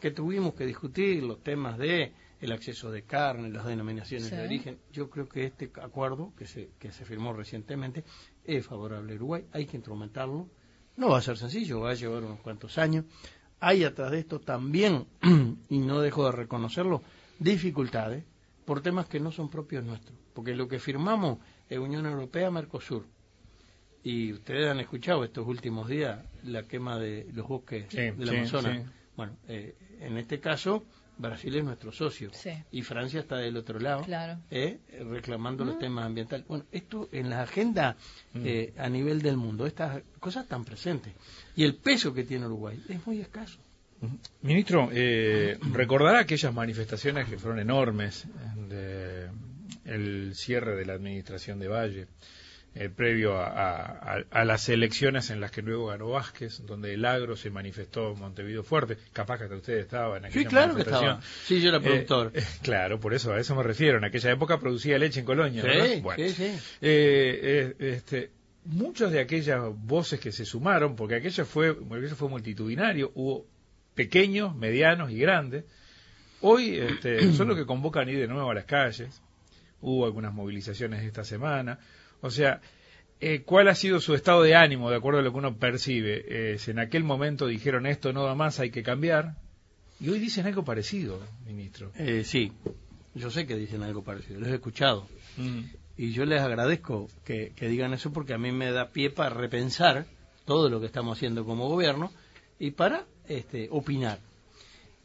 que 0.00 0.10
tuvimos 0.10 0.54
que 0.54 0.66
discutir 0.66 1.22
los 1.22 1.42
temas 1.42 1.78
de 1.78 2.12
el 2.40 2.52
acceso 2.52 2.90
de 2.90 3.02
carne, 3.02 3.50
las 3.50 3.66
denominaciones 3.66 4.28
Sí. 4.28 4.36
de 4.36 4.42
origen. 4.44 4.78
Yo 4.92 5.10
creo 5.10 5.28
que 5.28 5.44
este 5.44 5.70
acuerdo 5.82 6.32
que 6.36 6.46
se, 6.46 6.70
que 6.78 6.92
se 6.92 7.04
firmó 7.04 7.32
recientemente 7.32 8.04
es 8.44 8.64
favorable 8.66 9.12
a 9.12 9.16
Uruguay, 9.16 9.44
hay 9.52 9.66
que 9.66 9.76
instrumentarlo. 9.76 10.48
No 10.96 11.10
va 11.10 11.18
a 11.18 11.22
ser 11.22 11.36
sencillo, 11.36 11.80
va 11.80 11.90
a 11.90 11.94
llevar 11.94 12.24
unos 12.24 12.40
cuantos 12.40 12.76
años. 12.78 13.04
Hay 13.60 13.84
atrás 13.84 14.10
de 14.12 14.20
esto 14.20 14.40
también, 14.40 15.06
y 15.68 15.78
no 15.78 16.00
dejo 16.00 16.24
de 16.26 16.32
reconocerlo, 16.32 17.02
dificultades 17.38 18.24
por 18.64 18.80
temas 18.82 19.08
que 19.08 19.20
no 19.20 19.32
son 19.32 19.48
propios 19.50 19.84
nuestros. 19.84 20.16
Porque 20.34 20.54
lo 20.54 20.68
que 20.68 20.78
firmamos 20.78 21.38
es 21.68 21.78
Unión 21.78 22.06
Europea-Mercosur. 22.06 23.06
Y 24.04 24.32
ustedes 24.32 24.70
han 24.70 24.78
escuchado 24.80 25.24
estos 25.24 25.46
últimos 25.46 25.88
días 25.88 26.24
la 26.44 26.62
quema 26.62 26.98
de 26.98 27.26
los 27.32 27.48
bosques 27.48 27.86
Sí, 27.88 27.96
del 27.96 28.28
sí, 28.28 28.36
Amazonas. 28.36 28.82
sí. 28.84 28.90
Bueno, 29.16 29.36
eh, 29.48 29.74
en 30.00 30.16
este 30.18 30.38
caso, 30.38 30.84
Brasil 31.18 31.54
es 31.56 31.64
nuestro 31.64 31.92
socio. 31.92 32.30
Sí. 32.32 32.50
Y 32.70 32.82
Francia 32.82 33.20
está 33.20 33.36
del 33.36 33.56
otro 33.56 33.78
lado, 33.80 34.02
Claro. 34.04 34.38
eh, 34.50 34.78
reclamando 35.10 35.64
los 35.64 35.78
temas 35.78 36.06
ambientales. 36.06 36.46
Bueno, 36.46 36.64
esto 36.72 37.08
en 37.12 37.28
la 37.30 37.42
agenda 37.42 37.96
Mm. 38.34 38.42
eh, 38.44 38.72
a 38.78 38.88
nivel 38.88 39.20
del 39.20 39.36
mundo, 39.36 39.66
estas 39.66 40.02
cosas 40.20 40.44
están 40.44 40.64
presentes. 40.64 41.12
Y 41.56 41.64
el 41.64 41.74
peso 41.76 42.14
que 42.14 42.24
tiene 42.24 42.46
Uruguay 42.46 42.80
es 42.88 43.06
muy 43.06 43.20
escaso. 43.20 43.58
Ministro, 44.42 44.90
eh, 44.92 45.58
recordará 45.72 46.20
aquellas 46.20 46.54
manifestaciones 46.54 47.28
que 47.28 47.36
fueron 47.38 47.58
enormes 47.58 48.26
de 48.68 49.28
el 49.84 50.34
cierre 50.34 50.76
de 50.76 50.84
la 50.86 50.92
administración 50.94 51.58
de 51.58 51.66
Valle, 51.68 52.06
eh, 52.80 52.88
previo 52.88 53.36
a, 53.38 53.46
a- 53.48 54.24
a 54.30 54.44
las 54.44 54.68
elecciones 54.68 55.30
en 55.30 55.40
las 55.40 55.50
que 55.50 55.62
luego 55.62 55.86
ganó 55.86 56.10
Vázquez, 56.10 56.64
donde 56.66 56.94
el 56.94 57.04
agro 57.04 57.36
se 57.36 57.50
manifestó 57.50 58.12
en 58.12 58.18
Montevideo 58.20 58.62
fuerte. 58.62 58.96
Capaz 59.12 59.38
que 59.38 59.44
hasta 59.44 59.56
usted 59.56 59.78
estaba 59.78 60.16
en 60.18 60.26
aquella 60.26 60.40
Sí, 60.42 60.46
claro 60.46 60.74
que 60.74 60.82
estaba. 60.82 61.20
Sí, 61.44 61.60
yo 61.60 61.70
era 61.70 61.80
productor. 61.80 62.32
Eh, 62.34 62.40
eh, 62.40 62.44
claro, 62.62 63.00
por 63.00 63.14
eso, 63.14 63.32
a 63.32 63.40
eso 63.40 63.54
me 63.56 63.62
refiero. 63.62 63.98
En 63.98 64.04
aquella 64.04 64.30
época 64.30 64.60
producía 64.60 64.96
leche 64.98 65.20
en 65.20 65.26
Colonia. 65.26 65.62
¿verdad? 65.62 65.86
Sí, 65.86 66.00
Bueno. 66.00 66.24
sí, 66.24 66.34
sí. 66.34 66.44
Eh, 66.80 67.74
eh, 67.80 67.94
este, 67.96 68.30
muchas 68.64 69.10
de 69.12 69.20
aquellas 69.20 69.60
voces 69.74 70.20
que 70.20 70.30
se 70.32 70.44
sumaron, 70.44 70.94
porque 70.96 71.16
aquello 71.16 71.44
fue, 71.44 71.70
aquello 71.70 72.16
fue 72.16 72.28
multitudinario, 72.28 73.10
hubo 73.14 73.46
pequeños, 73.94 74.54
medianos 74.54 75.10
y 75.10 75.18
grandes. 75.18 75.64
Hoy 76.40 76.76
este, 76.78 77.32
son 77.32 77.48
los 77.48 77.56
que 77.56 77.66
convocan 77.66 78.08
ir 78.08 78.18
de 78.20 78.28
nuevo 78.28 78.50
a 78.50 78.54
las 78.54 78.64
calles. 78.64 79.20
Hubo 79.80 80.04
algunas 80.06 80.32
movilizaciones 80.32 81.02
esta 81.04 81.24
semana. 81.24 81.78
O 82.20 82.30
sea, 82.30 82.60
eh, 83.20 83.42
¿cuál 83.42 83.68
ha 83.68 83.74
sido 83.74 84.00
su 84.00 84.14
estado 84.14 84.42
de 84.42 84.54
ánimo 84.54 84.90
de 84.90 84.96
acuerdo 84.96 85.20
a 85.20 85.22
lo 85.22 85.32
que 85.32 85.38
uno 85.38 85.56
percibe? 85.56 86.24
Eh, 86.28 86.58
si 86.58 86.70
en 86.70 86.78
aquel 86.78 87.04
momento 87.04 87.46
dijeron 87.46 87.86
esto 87.86 88.12
no 88.12 88.24
da 88.24 88.34
más, 88.34 88.60
hay 88.60 88.70
que 88.70 88.82
cambiar. 88.82 89.36
Y 90.00 90.08
hoy 90.10 90.20
dicen 90.20 90.46
algo 90.46 90.64
parecido, 90.64 91.20
ministro. 91.46 91.90
Eh, 91.96 92.22
sí, 92.24 92.52
yo 93.14 93.30
sé 93.30 93.46
que 93.46 93.56
dicen 93.56 93.82
algo 93.82 94.02
parecido, 94.02 94.40
los 94.40 94.48
he 94.48 94.54
escuchado. 94.54 95.08
Mm. 95.36 95.60
Y 95.96 96.12
yo 96.12 96.24
les 96.24 96.40
agradezco 96.40 97.08
que, 97.24 97.52
que 97.56 97.68
digan 97.68 97.92
eso 97.92 98.12
porque 98.12 98.32
a 98.32 98.38
mí 98.38 98.52
me 98.52 98.70
da 98.70 98.90
pie 98.90 99.10
para 99.10 99.30
repensar 99.30 100.06
todo 100.44 100.70
lo 100.70 100.80
que 100.80 100.86
estamos 100.86 101.18
haciendo 101.18 101.44
como 101.44 101.68
gobierno 101.68 102.12
y 102.58 102.70
para 102.70 103.04
este, 103.28 103.68
opinar. 103.70 104.20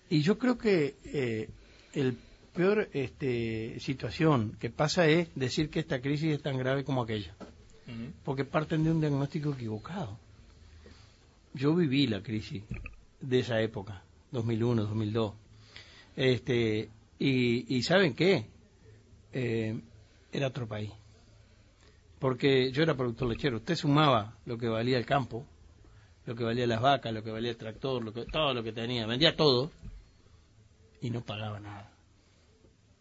Y 0.09 0.21
yo 0.21 0.37
creo 0.37 0.57
que 0.57 0.95
eh, 1.05 1.49
el 1.93 2.15
peor 2.53 2.89
este, 2.93 3.79
situación 3.79 4.55
que 4.59 4.69
pasa 4.69 5.07
es 5.07 5.29
decir 5.35 5.69
que 5.69 5.79
esta 5.79 5.99
crisis 6.01 6.33
es 6.33 6.41
tan 6.41 6.57
grave 6.57 6.83
como 6.83 7.01
aquella, 7.01 7.35
porque 8.23 8.45
parten 8.45 8.83
de 8.83 8.91
un 8.91 9.01
diagnóstico 9.01 9.53
equivocado. 9.53 10.17
Yo 11.53 11.75
viví 11.75 12.07
la 12.07 12.21
crisis 12.21 12.63
de 13.21 13.39
esa 13.39 13.61
época, 13.61 14.03
2001, 14.31 14.83
2002. 14.83 15.33
Este, 16.15 16.89
y, 17.19 17.75
y 17.75 17.83
¿saben 17.83 18.15
qué? 18.15 18.45
Eh, 19.31 19.79
era 20.31 20.47
otro 20.47 20.67
país. 20.67 20.91
Porque 22.19 22.71
yo 22.71 22.83
era 22.83 22.95
productor 22.95 23.29
lechero. 23.29 23.57
Usted 23.57 23.75
sumaba 23.75 24.37
lo 24.45 24.57
que 24.57 24.67
valía 24.67 24.97
el 24.97 25.05
campo, 25.05 25.45
lo 26.25 26.35
que 26.35 26.43
valía 26.43 26.65
las 26.65 26.81
vacas, 26.81 27.13
lo 27.13 27.23
que 27.23 27.31
valía 27.31 27.51
el 27.51 27.57
tractor, 27.57 28.03
lo 28.03 28.13
que, 28.13 28.25
todo 28.25 28.53
lo 28.53 28.63
que 28.63 28.71
tenía. 28.71 29.05
Vendía 29.05 29.35
todo 29.35 29.71
y 31.01 31.09
no 31.09 31.21
pagaba 31.21 31.59
nada. 31.59 31.92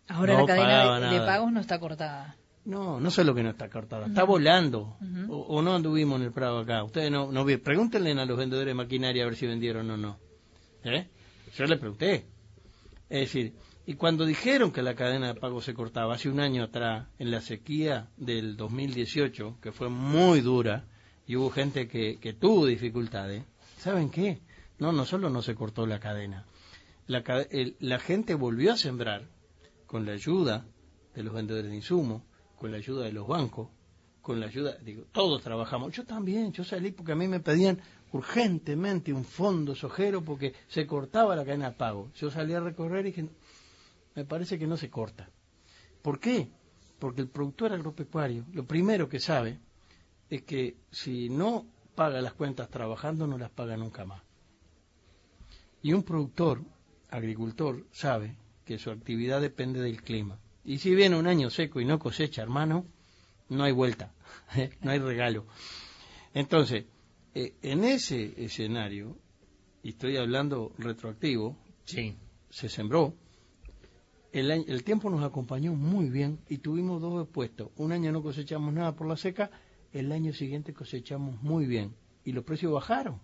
Ahora 0.09 0.35
No 0.35 0.41
la 0.41 0.47
cadena 0.47 1.11
de, 1.11 1.19
pagos 1.27 1.53
no 1.53 1.61
está 1.61 1.79
cortada. 1.79 2.37
No, 2.65 3.01
no 3.01 3.11
solo 3.11 3.35
que 3.35 3.43
no 3.43 3.51
está 3.51 3.69
cortada, 3.69 4.07
está 4.07 4.25
volando. 4.25 4.97
O, 5.29 5.37
o 5.37 5.63
no 5.63 5.75
anduvimos 5.75 6.21
en 6.21 6.27
el 6.27 6.33
Prado 6.33 6.59
acá. 6.61 6.85
Ustedes 6.85 7.11
no, 7.11 7.33
no 7.33 7.45
vi- 7.45 7.57
Pregúntenle 7.57 8.13
a 8.13 8.25
los 8.25 8.39
vendedores 8.39 8.69
de 8.71 8.75
maquinaria 8.75 9.23
a 9.23 9.27
ver 9.27 9.37
si 9.37 9.47
vendieron 9.47 9.91
o 9.91 9.97
no. 9.97 10.19
¿Eh? 10.85 11.09
Yo 11.57 11.65
le 11.65 11.77
pregunté. 11.77 12.27
Es 13.11 13.21
decir, 13.21 13.55
y 13.85 13.95
cuando 13.95 14.25
dijeron 14.25 14.71
que 14.71 14.81
la 14.83 14.95
cadena 14.95 15.29
de 15.33 15.41
pago 15.41 15.61
se 15.61 15.75
cortaba 15.75 16.15
hace 16.15 16.29
un 16.29 16.39
año 16.41 16.63
atrás, 16.65 17.09
en 17.19 17.31
la 17.33 17.41
sequía 17.41 18.09
del 18.17 18.57
2018, 18.57 19.59
que 19.61 19.73
fue 19.73 19.89
muy 19.89 20.41
dura, 20.41 20.85
y 21.27 21.35
hubo 21.37 21.51
gente 21.51 21.89
que, 21.89 22.19
que 22.21 22.33
tuvo 22.33 22.67
dificultades, 22.67 23.45
¿saben 23.79 24.09
qué? 24.11 24.41
No, 24.79 24.93
no 24.93 25.05
solo 25.05 25.31
no 25.31 25.43
se 25.43 25.55
cortó 25.57 25.85
la 25.87 25.99
cadena, 25.99 26.45
la, 27.09 27.19
el- 27.51 27.77
la 27.81 27.99
gente 27.99 28.35
volvió 28.35 28.73
a 28.73 28.77
sembrar 28.77 29.25
con 29.93 30.07
la 30.07 30.13
ayuda 30.13 30.65
de 31.15 31.23
los 31.23 31.35
vendedores 31.35 31.71
de 31.71 31.77
insumos, 31.77 32.23
con 32.57 32.71
la 32.71 32.79
ayuda 32.79 33.05
de 33.05 33.13
los 33.13 33.29
bancos, 33.29 33.69
con 34.23 34.41
la 34.41 34.47
ayuda, 34.47 34.79
digo, 34.79 35.05
todos 35.13 35.43
trabajamos. 35.43 35.93
Yo 35.93 36.07
también, 36.07 36.51
yo 36.51 36.65
salí 36.65 36.93
porque 36.93 37.13
a 37.13 37.15
mí 37.15 37.29
me 37.29 37.41
pedían 37.41 37.79
urgentemente 38.11 39.13
un 39.13 39.23
fondo 39.23 39.75
sojero 39.75 40.25
porque 40.25 40.55
se 40.67 40.87
cortaba 40.87 41.37
la 41.37 41.45
cadena 41.45 41.69
de 41.69 41.77
pago. 41.77 42.11
Yo 42.15 42.31
salí 42.31 42.55
a 42.55 42.61
recorrer 42.61 43.07
y 43.07 43.29
me 44.15 44.25
parece 44.25 44.59
que 44.59 44.67
no 44.67 44.79
se 44.79 44.89
corta. 44.89 45.29
¿Por 46.01 46.19
qué? 46.19 46.49
Porque 46.99 47.21
el 47.21 47.29
productor 47.29 47.75
agropecuario, 47.75 48.47
lo 48.55 48.65
primero 48.65 49.11
que 49.11 49.21
sabe 49.21 49.61
es 50.31 50.41
que 50.45 50.79
si 50.91 51.29
no 51.29 51.67
paga 51.95 52.23
las 52.23 52.33
cuentas 52.33 52.71
trabajando, 52.71 53.27
no 53.27 53.37
las 53.37 53.51
paga 53.51 53.77
nunca 53.77 54.07
más. 54.07 54.23
Y 55.83 55.93
un 55.93 56.03
productor, 56.03 56.63
agricultor, 57.11 57.85
sabe 57.93 58.39
que 58.65 58.79
su 58.79 58.91
actividad 58.91 59.41
depende 59.41 59.81
del 59.81 60.03
clima. 60.03 60.39
Y 60.65 60.79
si 60.79 60.95
viene 60.95 61.17
un 61.17 61.27
año 61.27 61.51
seco 61.51 61.81
y 61.81 61.85
no 61.85 61.99
cosecha, 61.99 62.43
hermano, 62.43 62.87
no 63.49 63.65
hay 63.65 63.73
vuelta, 63.73 64.13
no 64.83 64.91
hay 64.91 64.99
regalo. 64.99 65.47
Entonces, 66.35 66.85
eh, 67.35 67.55
en 67.63 67.85
ese 67.85 68.35
escenario, 68.45 69.17
y 69.83 69.91
estoy 69.91 70.17
hablando 70.17 70.73
retroactivo, 70.79 71.57
Sí. 71.85 72.17
se 72.51 72.69
sembró, 72.69 73.15
el, 74.33 74.51
año- 74.51 74.65
el 74.69 74.85
tiempo 74.85 75.11
nos 75.11 75.23
acompañó 75.25 75.75
muy 75.75 76.09
bien 76.09 76.39
y 76.49 76.59
tuvimos 76.59 77.01
dos 77.01 77.23
expuestos. 77.25 77.71
Un 77.77 77.93
año 77.93 78.13
no 78.13 78.23
cosechamos 78.23 78.73
nada 78.73 78.95
por 78.95 79.07
la 79.09 79.17
seca, 79.17 79.51
el 79.93 80.11
año 80.13 80.33
siguiente 80.33 80.73
cosechamos 80.73 81.43
muy 81.43 81.67
bien 81.67 81.95
y 82.25 82.33
los 82.33 82.45
precios 82.45 82.73
bajaron, 82.73 83.21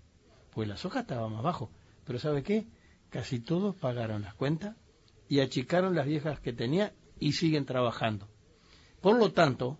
pues 0.50 0.68
la 0.68 0.76
soja 0.76 1.00
estaba 1.00 1.28
más 1.28 1.42
bajo. 1.42 1.70
Pero 2.04 2.18
¿sabe 2.18 2.42
qué? 2.42 2.66
Casi 3.10 3.40
todos 3.40 3.74
pagaron 3.76 4.22
las 4.22 4.34
cuentas 4.34 4.76
y 5.28 5.40
achicaron 5.40 5.94
las 5.94 6.06
viejas 6.06 6.40
que 6.40 6.52
tenía 6.52 6.92
y 7.18 7.32
siguen 7.32 7.64
trabajando. 7.64 8.28
Por 9.00 9.18
lo 9.18 9.32
tanto, 9.32 9.78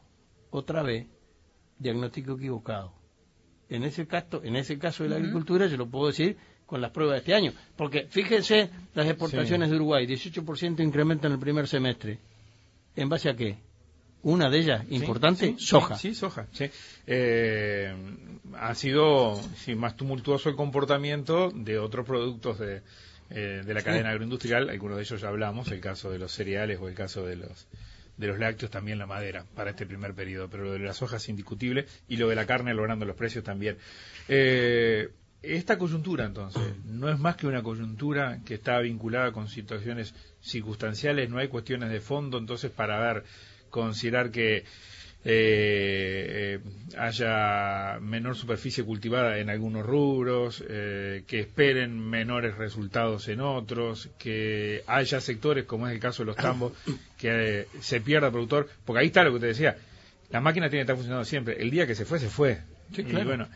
otra 0.50 0.82
vez, 0.82 1.06
diagnóstico 1.78 2.34
equivocado. 2.34 2.92
En 3.68 3.82
ese 3.84 4.06
caso, 4.06 4.42
en 4.42 4.56
ese 4.56 4.78
caso 4.78 5.02
de 5.02 5.10
la 5.10 5.16
agricultura, 5.16 5.66
yo 5.66 5.76
lo 5.76 5.88
puedo 5.88 6.06
decir 6.06 6.36
con 6.66 6.80
las 6.80 6.90
pruebas 6.90 7.14
de 7.14 7.18
este 7.18 7.34
año. 7.34 7.52
Porque 7.76 8.06
fíjense 8.08 8.70
las 8.94 9.06
exportaciones 9.06 9.70
de 9.70 9.76
Uruguay, 9.76 10.06
18% 10.06 10.82
incremento 10.82 11.26
en 11.26 11.34
el 11.34 11.38
primer 11.38 11.66
semestre. 11.66 12.18
¿En 12.96 13.08
base 13.08 13.30
a 13.30 13.34
qué? 13.34 13.58
Una 14.22 14.50
de 14.50 14.58
ellas, 14.58 14.84
importante, 14.90 15.46
Sí, 15.46 15.54
sí, 15.58 15.66
soja. 15.66 15.94
Sí, 15.96 16.14
soja. 16.14 16.46
Sí. 16.50 16.64
Eh, 17.06 17.94
ha 18.54 18.74
sido 18.74 19.36
sí, 19.56 19.76
más 19.76 19.96
tumultuoso 19.96 20.48
el 20.48 20.56
comportamiento 20.56 21.50
de 21.54 21.78
otros 21.78 22.04
productos 22.04 22.58
de, 22.58 22.82
eh, 23.30 23.62
de 23.64 23.74
la 23.74 23.82
cadena 23.82 24.10
agroindustrial. 24.10 24.70
Algunos 24.70 24.96
de 24.96 25.02
ellos 25.02 25.20
ya 25.20 25.28
hablamos, 25.28 25.70
el 25.70 25.80
caso 25.80 26.10
de 26.10 26.18
los 26.18 26.32
cereales 26.32 26.78
o 26.80 26.88
el 26.88 26.94
caso 26.94 27.26
de 27.26 27.36
los 27.36 27.66
de 28.16 28.26
los 28.26 28.38
lácteos 28.38 28.70
también 28.70 28.98
la 28.98 29.06
madera 29.06 29.44
para 29.54 29.70
este 29.70 29.86
primer 29.86 30.12
periodo, 30.12 30.48
pero 30.50 30.64
lo 30.64 30.72
de 30.72 30.80
la 30.80 30.92
soja 30.92 31.18
es 31.18 31.28
indiscutible 31.28 31.86
y 32.08 32.16
lo 32.16 32.28
de 32.28 32.34
la 32.34 32.46
carne 32.46 32.74
logrando 32.74 33.06
los 33.06 33.14
precios 33.14 33.44
también. 33.44 33.78
Eh, 34.26 35.08
esta 35.40 35.78
coyuntura 35.78 36.24
entonces 36.24 36.62
no 36.84 37.08
es 37.08 37.18
más 37.20 37.36
que 37.36 37.46
una 37.46 37.62
coyuntura 37.62 38.40
que 38.44 38.54
está 38.54 38.80
vinculada 38.80 39.30
con 39.30 39.46
situaciones 39.46 40.14
circunstanciales, 40.40 41.30
no 41.30 41.38
hay 41.38 41.46
cuestiones 41.46 41.90
de 41.90 42.00
fondo, 42.00 42.38
entonces 42.38 42.72
para 42.72 42.98
ver, 42.98 43.24
considerar 43.70 44.32
que 44.32 44.64
eh, 45.24 46.60
eh, 46.64 46.96
haya 46.98 47.98
menor 48.00 48.36
superficie 48.36 48.84
cultivada 48.84 49.38
en 49.38 49.50
algunos 49.50 49.84
rubros, 49.84 50.64
eh, 50.68 51.24
que 51.26 51.40
esperen 51.40 51.98
menores 51.98 52.56
resultados 52.56 53.28
en 53.28 53.40
otros, 53.40 54.08
que 54.18 54.82
haya 54.86 55.20
sectores, 55.20 55.64
como 55.64 55.86
es 55.88 55.94
el 55.94 56.00
caso 56.00 56.22
de 56.22 56.26
los 56.26 56.36
tambos, 56.36 56.72
que 57.18 57.60
eh, 57.60 57.66
se 57.80 58.00
pierda 58.00 58.30
productor, 58.30 58.68
porque 58.84 59.00
ahí 59.00 59.06
está 59.06 59.24
lo 59.24 59.32
que 59.34 59.40
te 59.40 59.46
decía, 59.46 59.76
la 60.30 60.40
máquina 60.40 60.68
tiene 60.68 60.80
que 60.80 60.82
estar 60.84 60.96
funcionando 60.96 61.24
siempre, 61.24 61.60
el 61.60 61.70
día 61.70 61.86
que 61.86 61.94
se 61.94 62.04
fue, 62.04 62.18
se 62.18 62.28
fue. 62.28 62.60
Sí, 62.94 63.02
Y 63.06 63.12
bueno, 63.24 63.48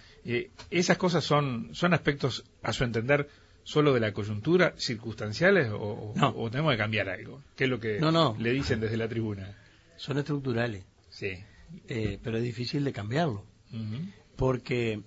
esas 0.70 0.98
cosas 0.98 1.24
son, 1.24 1.70
son 1.74 1.94
aspectos, 1.94 2.44
a 2.62 2.72
su 2.72 2.84
entender, 2.84 3.28
solo 3.64 3.94
de 3.94 4.00
la 4.00 4.12
coyuntura, 4.12 4.74
circunstanciales, 4.76 5.70
o, 5.70 5.76
o- 5.78 6.12
No. 6.16 6.34
o 6.36 6.50
tenemos 6.50 6.72
que 6.72 6.78
cambiar 6.78 7.08
algo, 7.08 7.42
que 7.56 7.64
es 7.64 7.70
lo 7.70 7.80
que 7.80 7.98
No, 7.98 8.12
no. 8.12 8.36
le 8.38 8.50
dicen 8.52 8.80
desde 8.80 8.96
la 8.96 9.08
tribuna. 9.08 9.56
Son 9.96 10.18
estructurales, 10.18 10.84
Sí. 11.08 11.32
Eh, 11.88 12.18
pero 12.22 12.38
es 12.38 12.42
difícil 12.44 12.84
de 12.84 12.92
cambiarlo. 12.92 13.44
Porque 14.36 15.02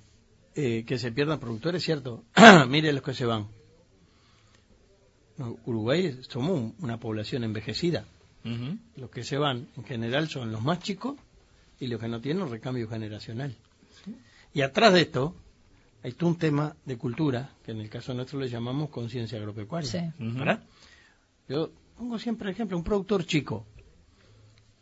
eh, 0.56 0.84
que 0.86 0.98
se 0.98 1.12
pierdan 1.12 1.40
productores, 1.40 1.84
cierto. 1.84 2.24
Mire 2.70 2.94
los 2.94 3.04
que 3.04 3.14
se 3.14 3.26
van. 3.26 3.48
Uruguay 5.66 6.18
somos 6.30 6.52
un- 6.52 6.76
una 6.80 6.98
población 7.00 7.44
envejecida. 7.44 8.06
Los 8.96 9.10
que 9.10 9.24
se 9.24 9.38
van, 9.40 9.68
en 9.76 9.84
general, 9.86 10.30
son 10.30 10.52
los 10.52 10.62
más 10.62 10.80
chicos 10.80 11.16
y 11.80 11.88
los 11.88 12.00
que 12.00 12.08
no 12.08 12.22
tienen 12.22 12.48
recambio 12.50 12.88
generacional. 12.88 13.56
Y 14.54 14.62
atrás 14.62 14.94
de 14.94 15.02
esto, 15.02 15.36
hay 16.04 16.12
todo 16.14 16.30
un 16.30 16.38
tema 16.38 16.76
de 16.86 16.96
cultura, 16.98 17.50
que 17.66 17.72
en 17.72 17.82
el 17.82 17.90
caso 17.90 18.14
nuestro 18.14 18.40
le 18.40 18.48
llamamos 18.48 18.90
conciencia 18.90 19.40
agropecuaria. 19.40 19.90
Sí. 19.90 19.98
Ujú. 20.24 20.38
¿verdad? 20.40 20.64
Yo 21.50 21.72
pongo 21.98 22.20
siempre 22.20 22.52
ejemplo, 22.52 22.78
un 22.78 22.84
productor 22.84 23.26
chico. 23.26 23.66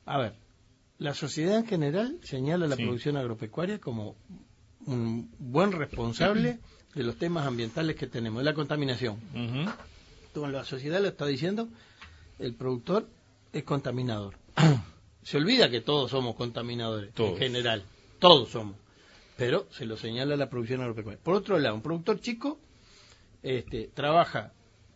A 0.06 0.18
ver, 0.18 0.36
la 1.00 1.14
sociedad 1.14 1.58
en 1.58 1.66
general 1.68 2.20
señala 2.24 2.68
la 2.68 2.76
Sí. 2.76 2.84
producción 2.84 3.18
agropecuaria 3.18 3.80
como 3.80 4.16
un 4.86 5.32
buen 5.40 5.72
responsable 5.72 6.60
de 6.94 7.04
los 7.04 7.18
temas 7.18 7.46
ambientales 7.48 7.96
que 7.96 8.08
tenemos, 8.08 8.40
de 8.40 8.46
la 8.46 8.54
contaminación. 8.54 9.18
La 10.36 10.64
sociedad 10.66 11.02
lo 11.02 11.08
está 11.10 11.26
diciendo, 11.26 11.68
el 12.40 12.56
productor 12.56 13.08
es 13.52 13.64
contaminador. 13.64 14.36
Se 15.24 15.38
olvida 15.38 15.70
que 15.70 15.80
todos 15.82 16.12
somos 16.12 16.36
contaminadores, 16.36 17.14
Todos. 17.14 17.34
en 17.34 17.38
general, 17.38 17.84
todos 18.20 18.50
somos, 18.50 18.76
pero 19.38 19.68
se 19.72 19.86
lo 19.86 19.96
señala 19.96 20.36
la 20.36 20.50
producción 20.50 20.82
agropecuaria. 20.82 21.22
Por 21.24 21.36
otro 21.36 21.58
lado, 21.60 21.76
un 21.76 21.82
productor 21.82 22.20
chico 22.20 22.60
este, 23.42 23.90
trabaja 23.94 24.52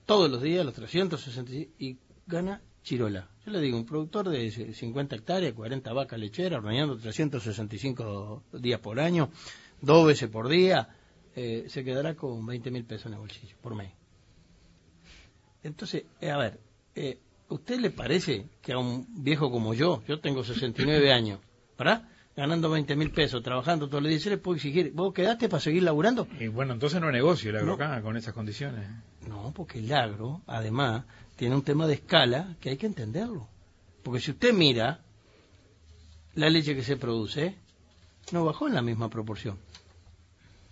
todos 0.05 0.29
los 0.29 0.41
días, 0.41 0.65
los 0.65 0.73
365, 0.73 1.71
y 1.79 1.97
gana 2.25 2.61
chirola. 2.83 3.29
Yo 3.47 3.53
le 3.53 3.61
digo, 3.61 3.77
un 3.77 3.85
productor 3.85 4.27
de 4.27 4.51
50 4.51 5.15
hectáreas, 5.15 5.53
40 5.53 5.93
vacas 5.93 6.19
lecheras, 6.19 6.59
ordeñando 6.61 6.97
365 6.97 8.43
días 8.51 8.81
por 8.81 8.99
año, 8.99 9.29
dos 9.79 10.05
veces 10.05 10.29
por 10.29 10.49
día, 10.49 10.89
eh, 11.33 11.63
se 11.69 11.85
quedará 11.85 12.13
con 12.13 12.45
20 12.45 12.69
mil 12.71 12.83
pesos 12.83 13.05
en 13.05 13.13
el 13.13 13.19
bolsillo 13.19 13.55
por 13.61 13.73
mes. 13.73 13.93
Entonces, 15.63 16.03
eh, 16.19 16.29
a 16.29 16.37
ver, 16.37 16.59
eh, 16.93 17.19
¿usted 17.47 17.79
le 17.79 17.89
parece 17.89 18.49
que 18.61 18.73
a 18.73 18.79
un 18.79 19.23
viejo 19.23 19.49
como 19.49 19.73
yo, 19.73 20.03
yo 20.05 20.19
tengo 20.19 20.43
69 20.43 21.13
años, 21.13 21.39
¿verdad? 21.79 22.03
Ganando 22.35 22.69
20 22.69 22.97
mil 22.97 23.11
pesos, 23.11 23.41
trabajando 23.41 23.87
todos 23.87 24.03
los 24.03 24.09
días, 24.09 24.23
¿se 24.23 24.29
le 24.29 24.39
puede 24.39 24.57
exigir, 24.57 24.91
vos 24.93 25.13
quedaste 25.13 25.47
para 25.47 25.61
seguir 25.61 25.83
laburando? 25.83 26.27
Y 26.37 26.49
bueno, 26.49 26.73
entonces 26.73 26.99
no 26.99 27.09
negocio 27.13 27.51
el 27.51 27.65
No. 27.65 27.71
agrocá 27.71 28.01
con 28.01 28.17
esas 28.17 28.33
condiciones. 28.33 28.89
No, 29.25 29.53
porque 29.55 29.79
el 29.79 29.91
agro, 29.93 30.41
además, 30.47 31.05
tiene 31.37 31.55
un 31.55 31.61
tema 31.61 31.87
de 31.87 31.93
escala 31.93 32.55
que 32.59 32.69
hay 32.71 32.77
que 32.77 32.85
entenderlo. 32.87 33.47
Porque 34.03 34.19
si 34.19 34.31
usted 34.31 34.53
mira 34.53 34.99
la 36.35 36.49
leche 36.49 36.75
que 36.75 36.83
se 36.83 36.97
produce, 36.97 37.55
no 38.31 38.43
bajó 38.45 38.67
en 38.67 38.73
la 38.75 38.81
misma 38.81 39.09
proporción. 39.09 39.57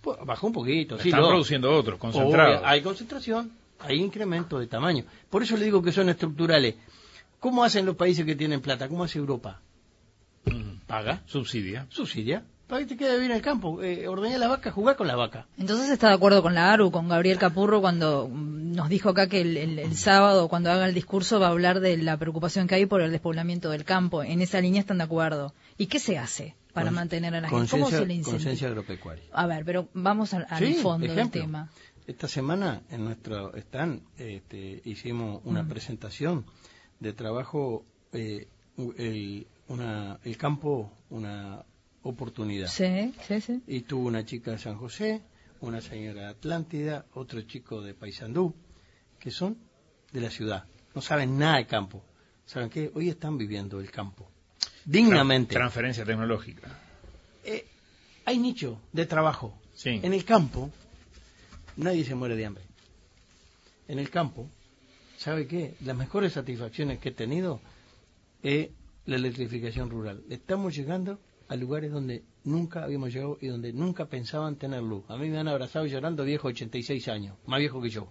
Pues, 0.01 0.17
bajó 0.25 0.47
un 0.47 0.53
poquito, 0.53 0.99
sí, 0.99 1.09
Están 1.09 1.21
lo- 1.21 1.29
produciendo 1.29 1.71
otros, 1.73 1.97
concentrados. 1.99 2.57
Obvio, 2.59 2.67
hay 2.67 2.81
concentración, 2.81 3.51
hay 3.79 3.97
incremento 4.01 4.59
de 4.59 4.67
tamaño. 4.67 5.03
Por 5.29 5.41
eso 5.43 5.57
le 5.57 5.65
digo 5.65 5.81
que 5.81 5.91
son 5.91 6.09
estructurales. 6.09 6.75
¿Cómo 7.39 7.63
hacen 7.63 7.85
los 7.85 7.95
países 7.95 8.25
que 8.25 8.35
tienen 8.35 8.61
plata? 8.61 8.87
¿Cómo 8.89 9.03
hace 9.03 9.19
Europa? 9.19 9.61
Ujú. 10.45 10.57
Paga, 10.87 11.23
Subsidia. 11.25 11.87
subsidia, 11.89 12.43
para 12.67 12.81
que 12.81 12.87
te 12.87 12.97
quede 12.97 13.19
bien 13.19 13.31
en 13.31 13.37
el 13.37 13.41
campo. 13.43 13.81
Eh, 13.83 14.07
ordeñar 14.07 14.39
la 14.39 14.47
vaca, 14.47 14.71
jugar 14.71 14.95
con 14.95 15.07
la 15.07 15.15
vaca. 15.15 15.47
Entonces 15.57 15.89
está 15.89 16.07
de 16.09 16.15
acuerdo 16.15 16.41
con 16.41 16.53
la 16.55 16.71
ARU, 16.73 16.91
con 16.91 17.07
Gabriel 17.07 17.37
Capurro, 17.37 17.81
cuando 17.81 18.27
nos 18.31 18.89
dijo 18.89 19.09
acá 19.09 19.27
que 19.27 19.41
el, 19.41 19.55
el- 19.57 19.79
el 19.79 19.95
sábado, 19.95 20.47
cuando 20.49 20.71
haga 20.71 20.87
el 20.87 20.93
discurso, 20.93 21.39
va 21.39 21.47
a 21.47 21.51
hablar 21.51 21.79
de 21.79 21.97
la 21.97 22.17
preocupación 22.17 22.67
que 22.67 22.75
hay 22.75 22.85
por 22.85 23.01
el 23.01 23.11
despoblamiento 23.11 23.69
del 23.69 23.83
campo. 23.85 24.23
En 24.23 24.41
esa 24.41 24.59
línea 24.61 24.81
están 24.81 24.97
de 24.97 25.03
acuerdo. 25.03 25.53
¿Y 25.77 25.85
qué 25.87 25.99
se 25.99 26.17
hace 26.17 26.55
para 26.73 26.87
Con- 26.87 26.95
mantener 26.95 27.35
a 27.35 27.41
la 27.41 27.49
gente? 27.49 27.69
¿Cómo 27.69 27.89
se 27.89 28.05
le 28.05 28.13
incentiva? 28.15 28.31
conciencia 28.31 28.67
agropecuaria. 28.67 29.23
A 29.31 29.45
ver, 29.47 29.63
pero 29.65 29.87
vamos 29.93 30.33
al, 30.33 30.45
al 30.49 30.65
Sí, 30.65 30.73
fondo 30.75 31.13
del 31.13 31.29
tema. 31.29 31.69
Esta 32.07 32.27
semana 32.27 32.81
en 32.91 33.03
nuestro 33.05 33.55
stand 33.57 34.01
este, 34.17 34.81
hicimos 34.85 35.41
una 35.43 35.63
Mm. 35.63 35.69
presentación 35.69 36.45
de 36.99 37.13
trabajo, 37.13 37.83
eh, 38.13 38.47
el, 38.97 39.47
una, 39.67 40.19
el 40.23 40.37
campo, 40.37 40.91
una 41.09 41.63
oportunidad. 42.09 42.67
Sí, 42.67 43.13
sí, 43.27 43.41
sí. 43.41 43.61
Y 43.67 43.81
tuvo 43.81 44.07
una 44.07 44.25
chica 44.25 44.51
de 44.51 44.59
San 44.59 44.77
José, 44.77 45.21
una 45.61 45.81
señora 45.81 46.21
de 46.21 46.27
Atlántida, 46.27 47.05
otro 47.13 47.41
chico 47.41 47.81
de 47.81 47.93
Paysandú, 47.93 48.53
que 49.19 49.31
son 49.31 49.57
de 50.11 50.21
la 50.21 50.29
ciudad. 50.29 50.65
No 50.93 51.01
saben 51.01 51.37
nada 51.37 51.57
de 51.57 51.65
campo. 51.65 52.03
¿Saben 52.45 52.69
qué? 52.69 52.91
Hoy 52.93 53.09
están 53.09 53.37
viviendo 53.37 53.79
el 53.79 53.89
campo. 53.89 54.29
Dignamente. 54.85 55.55
Tran- 55.55 55.61
Transferencia 55.61 56.05
tecnológica. 56.05 56.69
Eh, 57.43 57.65
hay 58.25 58.37
nicho 58.37 58.79
de 58.93 59.05
trabajo. 59.07 59.57
Sí. 59.73 59.99
En 60.03 60.13
el 60.13 60.23
campo, 60.23 60.69
nadie 61.77 62.05
se 62.05 62.13
muere 62.15 62.35
de 62.35 62.45
hambre. 62.45 62.63
En 63.87 63.97
el 63.99 64.09
campo, 64.11 64.47
¿sabe 65.17 65.47
qué? 65.47 65.73
Las 65.83 65.97
mejores 65.97 66.33
satisfacciones 66.33 66.99
que 66.99 67.09
he 67.09 67.13
tenido 67.13 67.59
es 68.43 68.69
la 69.05 69.15
electrificación 69.15 69.89
rural. 69.89 70.23
Estamos 70.29 70.75
llegando 70.75 71.19
a 71.47 71.55
lugares 71.55 71.91
donde 71.91 72.23
nunca 72.43 72.83
habíamos 72.83 73.13
llegado 73.13 73.37
y 73.41 73.47
donde 73.47 73.71
nunca 73.73 74.05
pensaban 74.05 74.55
tener 74.55 74.81
luz. 74.81 75.03
A 75.09 75.17
mí 75.17 75.29
me 75.29 75.37
han 75.37 75.47
abrazado 75.47 75.85
llorando 75.85 76.23
viejo 76.23 76.47
86 76.47 77.07
años, 77.07 77.37
más 77.45 77.59
viejo 77.59 77.81
que 77.81 77.89
yo. 77.89 78.07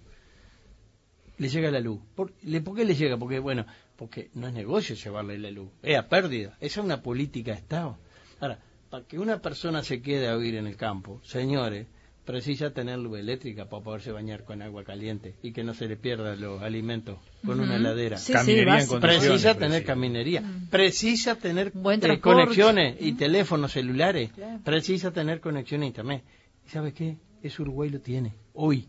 Le 1.39 1.49
llega 1.49 1.71
la 1.71 1.81
luz. 1.81 2.01
¿Por, 2.15 2.33
le- 2.43 2.61
¿por 2.61 2.77
qué 2.77 2.85
le 2.85 2.95
llega? 2.95 3.17
Porque, 3.17 3.41
bueno, 3.41 3.67
porque 3.97 4.31
no 4.35 4.47
es 4.47 4.55
negocio 4.55 4.95
llevarle 4.95 5.37
la 5.39 5.51
luz. 5.51 5.69
Es 5.83 6.03
pérdida. 6.05 6.57
Esa 6.61 6.81
es 6.81 6.85
una 6.85 7.03
política 7.03 7.51
de 7.53 7.59
Estado. 7.59 7.99
Ahora, 8.41 8.61
para 8.89 9.05
que 9.05 9.19
una 9.19 9.41
persona 9.43 9.83
se 9.83 10.01
quede 10.01 10.29
a 10.29 10.37
vivir 10.37 10.55
en 10.57 10.67
el 10.69 10.77
campo, 10.77 11.21
señores, 11.25 11.89
precisa 12.25 12.71
tener 12.71 12.99
luz 12.99 13.19
eléctrica 13.19 13.69
para 13.69 13.83
poderse 13.83 14.11
bañar 14.11 14.45
con 14.45 14.63
agua 14.63 14.83
caliente 14.85 15.35
y 15.43 15.53
que 15.53 15.63
no 15.63 15.75
se 15.75 15.87
le 15.87 15.97
pierdan 15.97 16.41
los 16.41 16.63
alimentos 16.63 17.19
con 17.45 17.61
una 17.61 17.77
heladera. 17.77 18.17
Sí, 18.17 18.27
sí, 18.27 18.33
Caminería 18.33 18.81
en 18.81 18.87
condiciones. 18.87 19.21
Precisa 19.29 19.55
tener 19.55 19.85
caminería, 19.85 20.43
precisa 20.71 21.35
tener 21.37 21.71
Buen 21.73 22.05
eh, 22.05 22.21
conexiones 22.21 22.97
y 23.01 23.13
teléfonos 23.13 23.73
celulares, 23.73 24.31
Claro. 24.33 24.61
precisa 24.65 25.11
tener 25.13 25.41
conexión 25.41 25.83
a 25.83 25.87
internet. 25.87 26.23
¿Y 26.67 26.71
sabe 26.71 26.93
qué? 26.93 27.17
Eso 27.43 27.63
Uruguay 27.63 27.91
lo 27.91 28.01
tiene, 28.01 28.33
hoy. 28.55 28.89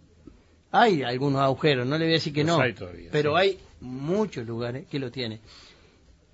Hay 0.72 1.04
algunos 1.04 1.42
agujeros, 1.42 1.86
no 1.86 1.98
le 1.98 2.06
voy 2.06 2.14
a 2.14 2.16
decir 2.16 2.34
que 2.34 2.44
Los 2.44 2.58
no, 2.58 2.64
hay 2.64 2.74
todavía, 2.74 3.10
pero 3.12 3.32
sí. 3.36 3.42
hay 3.42 3.60
muchos 3.82 4.46
lugares 4.48 4.88
que 4.88 5.00
lo 5.00 5.12
tienen. 5.12 5.40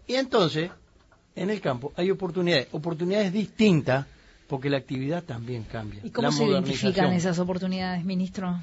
Y 0.07 0.15
entonces, 0.15 0.69
en 1.35 1.49
el 1.49 1.61
campo 1.61 1.93
hay 1.95 2.11
oportunidades, 2.11 2.67
oportunidades 2.71 3.33
distintas, 3.33 4.05
porque 4.51 4.69
la 4.69 4.75
actividad 4.75 5.23
también 5.23 5.63
cambia. 5.63 6.01
¿Y 6.03 6.09
cómo 6.09 6.27
La 6.27 6.33
se 6.33 6.43
identifican 6.43 7.13
esas 7.13 7.39
oportunidades, 7.39 8.03
ministro? 8.03 8.59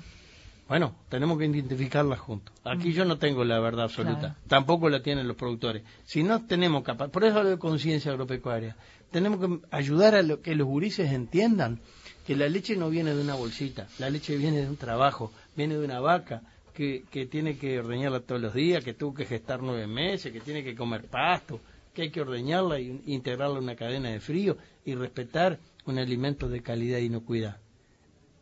Bueno, 0.69 0.95
tenemos 1.09 1.39
que 1.39 1.47
identificarlas 1.47 2.19
juntos. 2.19 2.55
Aquí 2.63 2.93
yo 2.93 3.07
no 3.07 3.17
tengo 3.17 3.43
la 3.43 3.59
verdad 3.59 3.85
absoluta, 3.87 4.19
Claro. 4.19 4.35
tampoco 4.49 4.91
la 4.91 5.01
tienen 5.03 5.27
los 5.27 5.35
productores. 5.39 5.83
Si 6.05 6.23
no 6.23 6.45
tenemos 6.45 6.83
capaz, 6.83 7.09
por 7.09 7.25
eso 7.25 7.39
hablo 7.39 7.49
de 7.49 7.59
conciencia 7.59 8.13
agropecuaria, 8.13 8.77
tenemos 9.11 9.41
que 9.41 9.61
ayudar 9.71 10.15
a 10.15 10.21
lo 10.21 10.43
que 10.43 10.55
los 10.55 10.67
gurises 10.67 11.11
entiendan 11.11 11.81
que 12.27 12.37
la 12.37 12.51
leche 12.51 12.77
no 12.77 12.91
viene 12.91 13.15
de 13.15 13.23
una 13.23 13.35
bolsita, 13.35 13.87
la 13.99 14.11
leche 14.11 14.37
viene 14.37 14.59
de 14.61 14.69
un 14.69 14.77
trabajo, 14.77 15.33
viene 15.57 15.79
de 15.79 15.85
una 15.87 16.01
vaca 16.01 16.43
que, 16.75 17.05
que 17.11 17.25
tiene 17.25 17.57
que 17.57 17.81
ordeñarla 17.81 18.21
todos 18.21 18.43
los 18.43 18.53
días, 18.53 18.85
que 18.85 18.93
tuvo 18.93 19.15
que 19.15 19.25
gestar 19.25 19.63
nueve 19.63 19.87
meses, 19.87 20.35
que 20.35 20.41
tiene 20.41 20.63
que 20.63 20.75
comer 20.77 21.07
pasto, 21.07 21.63
que 21.99 22.03
hay 22.03 22.11
que 22.11 22.21
ordeñarla 22.21 22.79
y 22.79 23.03
integrarla 23.07 23.59
en 23.59 23.65
una 23.65 23.75
cadena 23.75 24.11
de 24.11 24.21
frío 24.21 24.57
y 24.85 24.95
respetar 24.95 25.59
un 25.85 25.99
alimento 25.99 26.49
de 26.49 26.63
calidad 26.63 26.99
y 26.99 27.07
inocuidad. 27.07 27.57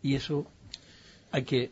Y 0.02 0.14
eso 0.14 0.46
hay 1.30 1.44
que 1.44 1.70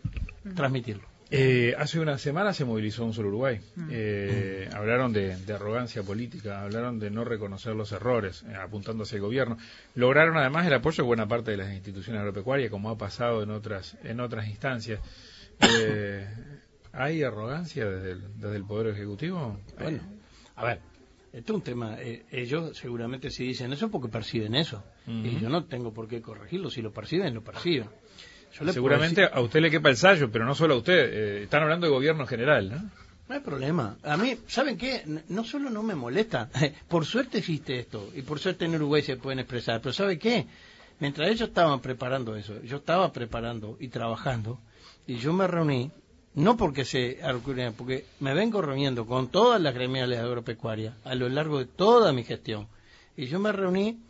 transmitirlo. 0.56 1.02
Eh, 1.30 1.74
hace 1.76 2.00
una 2.00 2.16
semana 2.16 2.54
se 2.54 2.64
movilizó 2.64 3.04
un 3.04 3.12
solo 3.12 3.28
Uruguay. 3.28 3.60
Eh, 3.90 4.66
Hablaron 4.72 5.12
de, 5.12 5.36
de 5.36 5.52
arrogancia 5.52 6.02
política, 6.02 6.62
hablaron 6.62 6.98
de 6.98 7.10
no 7.10 7.22
reconocer 7.22 7.74
los 7.74 7.92
errores, 7.92 8.44
eh, 8.48 8.54
apuntando 8.54 9.02
hacia 9.02 9.16
el 9.16 9.22
gobierno. 9.22 9.58
Lograron 9.94 10.38
además 10.38 10.66
el 10.66 10.72
apoyo 10.72 11.02
de 11.02 11.06
buena 11.06 11.28
parte 11.28 11.50
de 11.50 11.58
las 11.58 11.70
instituciones 11.70 12.20
agropecuarias, 12.20 12.70
como 12.70 12.88
ha 12.88 12.96
pasado 12.96 13.42
en 13.42 13.50
otras 13.50 13.98
en 14.04 14.20
otras 14.20 14.48
instancias. 14.48 15.00
Eh, 15.60 16.26
¿Hay 16.94 17.22
arrogancia 17.22 17.84
desde 17.84 18.12
el, 18.12 18.40
desde 18.40 18.56
el 18.56 18.64
Poder 18.64 18.94
Ejecutivo? 18.94 19.60
Bueno, 19.78 20.00
a 20.56 20.64
ver, 20.64 20.80
esto 21.34 21.52
es 21.52 21.56
un 21.56 21.62
tema. 21.62 21.96
eh, 22.00 22.24
ellos 22.30 22.76
seguramente 22.76 23.30
si 23.30 23.44
dicen 23.44 23.72
eso 23.72 23.90
porque 23.90 24.08
perciben 24.08 24.54
eso. 24.54 24.82
Y 25.06 25.38
yo 25.40 25.48
no 25.48 25.64
tengo 25.64 25.92
por 25.92 26.08
qué 26.08 26.22
corregirlo. 26.22 26.70
Si 26.70 26.80
lo 26.82 26.92
perciben, 26.92 27.34
lo 27.34 27.42
perciben. 27.42 27.88
Yo 28.58 28.72
Seguramente 28.72 29.22
decir- 29.22 29.36
a 29.36 29.40
usted 29.40 29.60
le 29.60 29.70
quepa 29.70 29.90
el 29.90 29.96
sallo, 29.96 30.30
pero 30.30 30.44
no 30.46 30.54
solo 30.54 30.74
a 30.74 30.76
usted. 30.78 30.94
Eh, 31.12 31.42
están 31.44 31.62
hablando 31.64 31.86
de 31.86 31.92
gobierno 31.92 32.24
general, 32.26 32.70
¿no? 32.70 32.76
no 33.28 33.34
hay 33.34 33.40
problema. 33.40 33.96
A 34.04 34.16
mí, 34.16 34.36
¿saben 34.46 34.76
qué? 34.78 35.02
No 35.28 35.42
solo 35.44 35.70
no 35.70 35.82
me 35.82 35.94
molesta. 35.94 36.50
por 36.88 37.04
suerte 37.04 37.38
existe 37.38 37.78
esto. 37.80 38.10
Y 38.14 38.22
por 38.22 38.38
suerte 38.38 38.64
en 38.66 38.76
Uruguay 38.76 39.02
se 39.02 39.16
pueden 39.16 39.40
expresar. 39.40 39.80
Pero 39.80 39.92
¿sabe 39.92 40.18
qué? 40.18 40.46
Mientras 41.00 41.28
ellos 41.28 41.48
estaban 41.48 41.80
preparando 41.80 42.36
eso, 42.36 42.62
yo 42.62 42.76
estaba 42.76 43.12
preparando 43.12 43.76
y 43.80 43.88
trabajando. 43.88 44.60
Y 45.06 45.16
yo 45.16 45.32
me 45.32 45.46
reuní. 45.48 45.90
No 46.34 46.56
porque 46.56 46.84
se 46.84 47.18
porque 47.76 48.06
me 48.20 48.34
vengo 48.34 48.60
reuniendo 48.60 49.06
con 49.06 49.28
todas 49.28 49.60
las 49.60 49.72
gremiales 49.72 50.18
agropecuarias 50.18 50.94
a 51.04 51.14
lo 51.14 51.28
largo 51.28 51.60
de 51.60 51.66
toda 51.66 52.12
mi 52.12 52.24
gestión. 52.24 52.66
Y 53.16 53.26
yo 53.26 53.38
me 53.38 53.52
reuní 53.52 54.00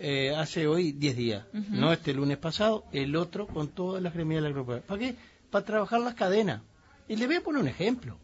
eh, 0.00 0.34
hace 0.36 0.66
hoy 0.66 0.90
10 0.90 1.16
días, 1.16 1.44
no 1.52 1.92
este 1.92 2.12
lunes 2.12 2.38
pasado, 2.38 2.84
el 2.92 3.14
otro 3.14 3.46
con 3.46 3.68
todas 3.68 4.02
las 4.02 4.12
gremiales 4.12 4.50
agropecuarias. 4.50 4.86
¿Para 4.86 4.98
qué? 4.98 5.14
Para 5.50 5.64
trabajar 5.64 6.00
las 6.00 6.14
cadenas. 6.14 6.62
Y 7.06 7.14
le 7.14 7.26
voy 7.26 7.36
a 7.36 7.42
poner 7.42 7.62
un 7.62 7.68
ejemplo, 7.68 8.18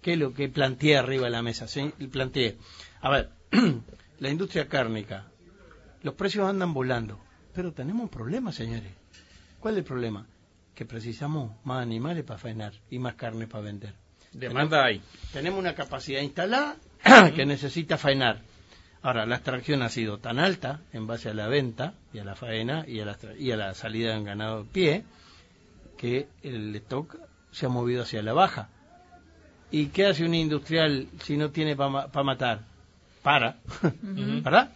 que 0.00 0.12
es 0.12 0.18
lo 0.18 0.32
que 0.32 0.48
planteé 0.48 0.96
arriba 0.96 1.24
de 1.24 1.30
la 1.30 1.42
mesa. 1.42 1.66
¿sí? 1.66 1.92
Planteé, 2.12 2.56
a 3.00 3.10
ver, 3.10 3.30
la 4.20 4.30
industria 4.30 4.68
cárnica, 4.68 5.26
los 6.02 6.14
precios 6.14 6.48
andan 6.48 6.72
volando, 6.72 7.18
pero 7.52 7.72
tenemos 7.72 8.04
un 8.04 8.08
problema, 8.08 8.52
señores. 8.52 8.92
¿Cuál 9.58 9.74
es 9.74 9.78
el 9.78 9.84
problema? 9.84 10.26
Que 10.76 10.84
precisamos 10.84 11.52
más 11.64 11.82
animales 11.82 12.22
para 12.22 12.38
faenar 12.38 12.74
y 12.90 12.98
más 12.98 13.14
carne 13.14 13.48
para 13.48 13.64
vender. 13.64 13.94
Demanda 14.32 14.84
hay. 14.84 15.00
Tenemos 15.32 15.58
una 15.58 15.74
capacidad 15.74 16.20
instalada 16.20 16.76
que 17.34 17.46
necesita 17.46 17.96
faenar. 17.96 18.42
Ahora, 19.02 19.24
la 19.24 19.36
extracción 19.36 19.82
ha 19.82 19.88
sido 19.88 20.18
tan 20.18 20.38
alta 20.38 20.82
en 20.92 21.06
base 21.06 21.30
a 21.30 21.34
la 21.34 21.48
venta 21.48 21.94
y 22.12 22.18
a 22.18 22.24
la 22.24 22.34
faena 22.34 22.84
y 22.86 23.00
a 23.00 23.06
la, 23.06 23.18
y 23.38 23.50
a 23.52 23.56
la 23.56 23.72
salida 23.72 24.14
en 24.14 24.24
ganado 24.24 24.64
de 24.64 24.70
pie 24.70 25.04
que 25.96 26.28
el 26.42 26.76
stock 26.76 27.16
se 27.50 27.66
ha 27.66 27.68
movido 27.70 28.02
hacia 28.02 28.22
la 28.22 28.34
baja. 28.34 28.68
¿Y 29.70 29.86
qué 29.86 30.06
hace 30.06 30.24
un 30.24 30.34
industrial 30.34 31.08
si 31.22 31.38
no 31.38 31.50
tiene 31.50 31.74
para 31.74 32.22
matar? 32.22 32.64
Para, 33.22 33.60
¿verdad? 34.02 34.72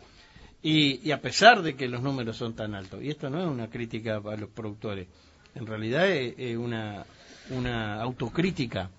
Y, 0.63 1.07
y 1.07 1.13
a 1.13 1.21
pesar 1.21 1.63
de 1.63 1.77
que 1.77 1.89
los 1.89 2.03
números 2.03 2.39
son 2.39 2.55
tan 2.55 2.75
altos, 2.75 3.03
y 3.03 3.11
esto 3.11 3.29
no 3.29 3.41
es 3.41 3.47
una 3.47 3.69
crítica 3.69 4.17
a 4.17 4.37
los 4.37 4.49
productores, 4.51 5.09
en 5.55 5.67
realidad 5.67 6.09
es, 6.09 6.57
una, 6.57 7.05
una 7.51 8.01
autocrítica, 8.03 8.91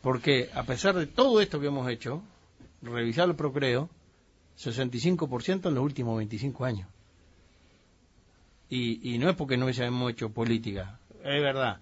porque 0.00 0.50
a 0.54 0.64
pesar 0.64 0.94
de 0.94 1.06
todo 1.06 1.40
esto 1.40 1.60
que 1.60 1.66
hemos 1.66 1.88
hecho, 1.90 2.22
revisar 2.82 3.28
el 3.28 3.36
procreo, 3.36 3.88
65% 4.58 5.68
en 5.68 5.74
los 5.74 5.84
últimos 5.84 6.16
25 6.18 6.64
años. 6.64 6.88
Y, 8.68 9.14
y 9.14 9.18
no 9.18 9.28
es 9.28 9.36
porque 9.36 9.56
no 9.56 9.66
hayamos 9.66 10.12
hecho 10.12 10.30
política, 10.30 10.98
es 11.22 11.42
verdad. 11.42 11.80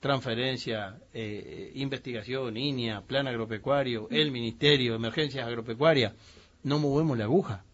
Transferencia, 0.00 0.98
eh, 1.12 1.72
investigación, 1.74 2.56
INIA, 2.56 3.02
plan 3.02 3.26
agropecuario, 3.26 4.08
el 4.10 4.30
ministerio, 4.30 4.94
emergencias 4.94 5.46
agropecuarias, 5.46 6.14
no 6.62 6.78
movemos 6.78 7.18
la 7.18 7.24
aguja. 7.24 7.64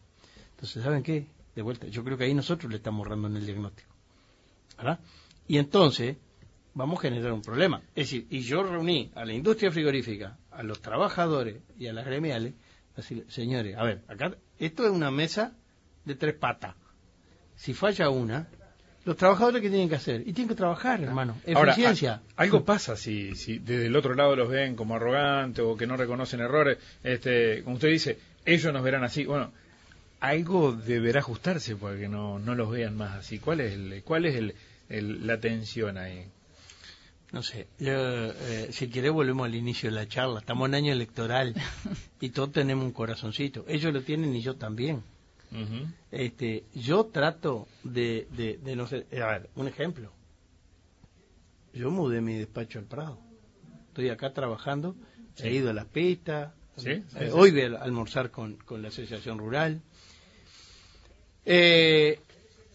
Entonces, 0.50 0.82
¿saben 0.82 1.02
qué? 1.02 1.26
De 1.54 1.62
vuelta, 1.62 1.86
yo 1.86 2.02
creo 2.02 2.18
que 2.18 2.24
ahí 2.24 2.34
nosotros 2.34 2.70
le 2.70 2.78
estamos 2.78 3.06
errando 3.06 3.28
en 3.28 3.36
el 3.36 3.46
diagnóstico. 3.46 3.90
¿Verdad? 4.76 4.98
Y 5.48 5.58
entonces, 5.58 6.16
vamos 6.74 6.98
a 6.98 7.02
generar 7.02 7.32
un 7.32 7.42
problema. 7.42 7.80
Es 7.94 8.06
decir, 8.10 8.26
y 8.30 8.40
yo 8.40 8.62
reuní 8.62 9.10
a 9.14 9.24
la 9.24 9.32
industria 9.32 9.70
frigorífica, 9.70 10.36
a 10.50 10.62
los 10.62 10.80
trabajadores 10.80 11.56
y 11.78 11.86
a 11.86 11.92
las 11.92 12.04
gremiales, 12.06 12.54
decir, 12.96 13.24
señores, 13.28 13.76
a 13.76 13.84
ver, 13.84 14.02
acá 14.08 14.34
esto 14.58 14.84
es 14.84 14.90
una 14.90 15.10
mesa 15.10 15.52
de 16.04 16.14
tres 16.14 16.34
patas. 16.34 16.74
Si 17.56 17.74
falla 17.74 18.08
una, 18.10 18.48
los 19.04 19.16
trabajadores 19.16 19.62
qué 19.62 19.68
tienen 19.70 19.88
que 19.88 19.94
hacer? 19.94 20.20
Y 20.22 20.32
tienen 20.32 20.48
que 20.48 20.54
trabajar, 20.54 21.02
hermano. 21.02 21.36
Ahora, 21.54 21.72
Eficiencia. 21.72 22.22
a- 22.36 22.42
algo 22.42 22.64
pasa 22.64 22.96
si, 22.96 23.34
si 23.36 23.58
desde 23.58 23.86
el 23.86 23.96
otro 23.96 24.14
lado 24.14 24.34
los 24.34 24.48
ven 24.48 24.74
como 24.76 24.96
arrogantes 24.96 25.64
o 25.64 25.76
que 25.76 25.86
no 25.86 25.96
reconocen 25.96 26.40
errores. 26.40 26.78
Este, 27.04 27.62
como 27.62 27.76
usted 27.76 27.88
dice, 27.88 28.18
ellos 28.44 28.72
nos 28.72 28.82
verán 28.82 29.04
así. 29.04 29.24
Bueno, 29.24 29.52
algo 30.20 30.72
deberá 30.72 31.20
ajustarse 31.20 31.76
para 31.76 31.96
que 31.96 32.08
no, 32.08 32.38
no 32.38 32.54
los 32.54 32.70
vean 32.70 32.96
más 32.96 33.14
así. 33.16 33.38
¿Cuál 33.38 33.60
es, 33.60 33.74
el, 33.74 34.02
cuál 34.04 34.26
es 34.26 34.34
el, 34.34 34.54
el- 34.88 35.26
la 35.26 35.38
tensión 35.40 35.98
ahí? 35.98 36.26
No 37.32 37.42
sé, 37.42 37.66
yo, 37.78 37.92
eh, 38.32 38.68
si 38.70 38.88
quiere 38.88 39.10
volvemos 39.10 39.46
al 39.46 39.54
inicio 39.54 39.90
de 39.90 39.96
la 39.96 40.06
charla. 40.08 40.38
Estamos 40.40 40.68
en 40.68 40.74
año 40.76 40.92
electoral 40.92 41.54
y 42.20 42.30
todos 42.30 42.52
tenemos 42.52 42.84
un 42.84 42.92
corazoncito. 42.92 43.64
Ellos 43.68 43.92
lo 43.92 44.02
tienen 44.02 44.34
y 44.34 44.42
yo 44.42 44.54
también. 44.56 45.02
Este, 46.10 46.64
yo 46.74 47.06
trato 47.06 47.66
de, 47.82 48.26
de, 48.32 48.58
de 48.58 48.76
no 48.76 48.86
ser, 48.86 49.06
a 49.22 49.26
ver, 49.26 49.48
un 49.56 49.68
ejemplo. 49.68 50.12
Yo 51.72 51.90
mudé 51.90 52.20
mi 52.20 52.34
despacho 52.34 52.78
al 52.78 52.84
Prado. 52.86 53.18
Estoy 53.88 54.08
acá 54.10 54.32
trabajando, 54.32 54.94
he 55.38 55.52
ido 55.54 55.70
a 55.70 55.72
las 55.72 55.86
pistas. 55.86 56.52
Sí, 56.76 56.90
eh, 56.90 57.02
sí, 57.08 57.18
sí. 57.18 57.24
Hoy 57.32 57.50
voy 57.52 57.62
a 57.62 57.82
almorzar 57.82 58.30
con, 58.30 58.56
con 58.56 58.82
la 58.82 58.88
Asociación 58.88 59.38
Rural. 59.38 59.80
Eh, 61.44 62.18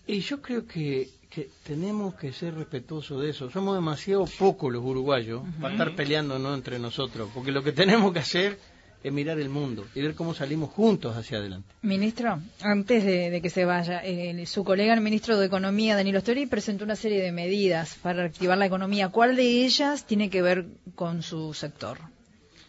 y 0.07 0.19
yo 0.21 0.41
creo 0.41 0.65
que, 0.65 1.09
que 1.33 1.49
tenemos 1.63 2.13
que 2.15 2.33
ser 2.33 2.53
respetuosos 2.55 3.21
de 3.21 3.29
eso. 3.29 3.49
Somos 3.49 3.73
demasiado 3.75 4.25
pocos 4.37 4.71
los 4.71 4.83
uruguayos 4.83 5.41
para 5.61 5.73
estar 5.73 5.95
peleándonos 5.95 6.55
entre 6.57 6.77
nosotros, 6.77 7.29
porque 7.33 7.51
lo 7.51 7.63
que 7.63 7.71
tenemos 7.71 8.11
que 8.13 8.19
hacer 8.19 8.59
es 9.03 9.11
mirar 9.11 9.39
el 9.39 9.49
mundo 9.49 9.85
y 9.95 10.01
ver 10.01 10.13
cómo 10.13 10.33
salimos 10.35 10.69
juntos 10.71 11.15
hacia 11.17 11.37
adelante. 11.39 11.73
Ministro, 11.81 12.39
antes 12.61 13.03
de, 13.03 13.31
de 13.31 13.41
que 13.41 13.49
se 13.49 13.65
vaya, 13.65 14.01
eh, 14.03 14.45
su 14.45 14.63
colega, 14.63 14.93
el 14.93 15.01
ministro 15.01 15.39
de 15.39 15.45
Economía, 15.47 15.95
Danilo 15.95 16.19
Stori, 16.19 16.45
presentó 16.45 16.83
una 16.83 16.95
serie 16.97 17.21
de 17.23 17.31
medidas 17.31 17.95
para 18.03 18.19
reactivar 18.23 18.57
la 18.59 18.67
economía. 18.67 19.09
¿Cuál 19.09 19.35
de 19.37 19.65
ellas 19.65 20.05
tiene 20.05 20.29
que 20.29 20.41
ver 20.43 20.65
con 20.95 21.23
su 21.23 21.53
sector, 21.55 21.97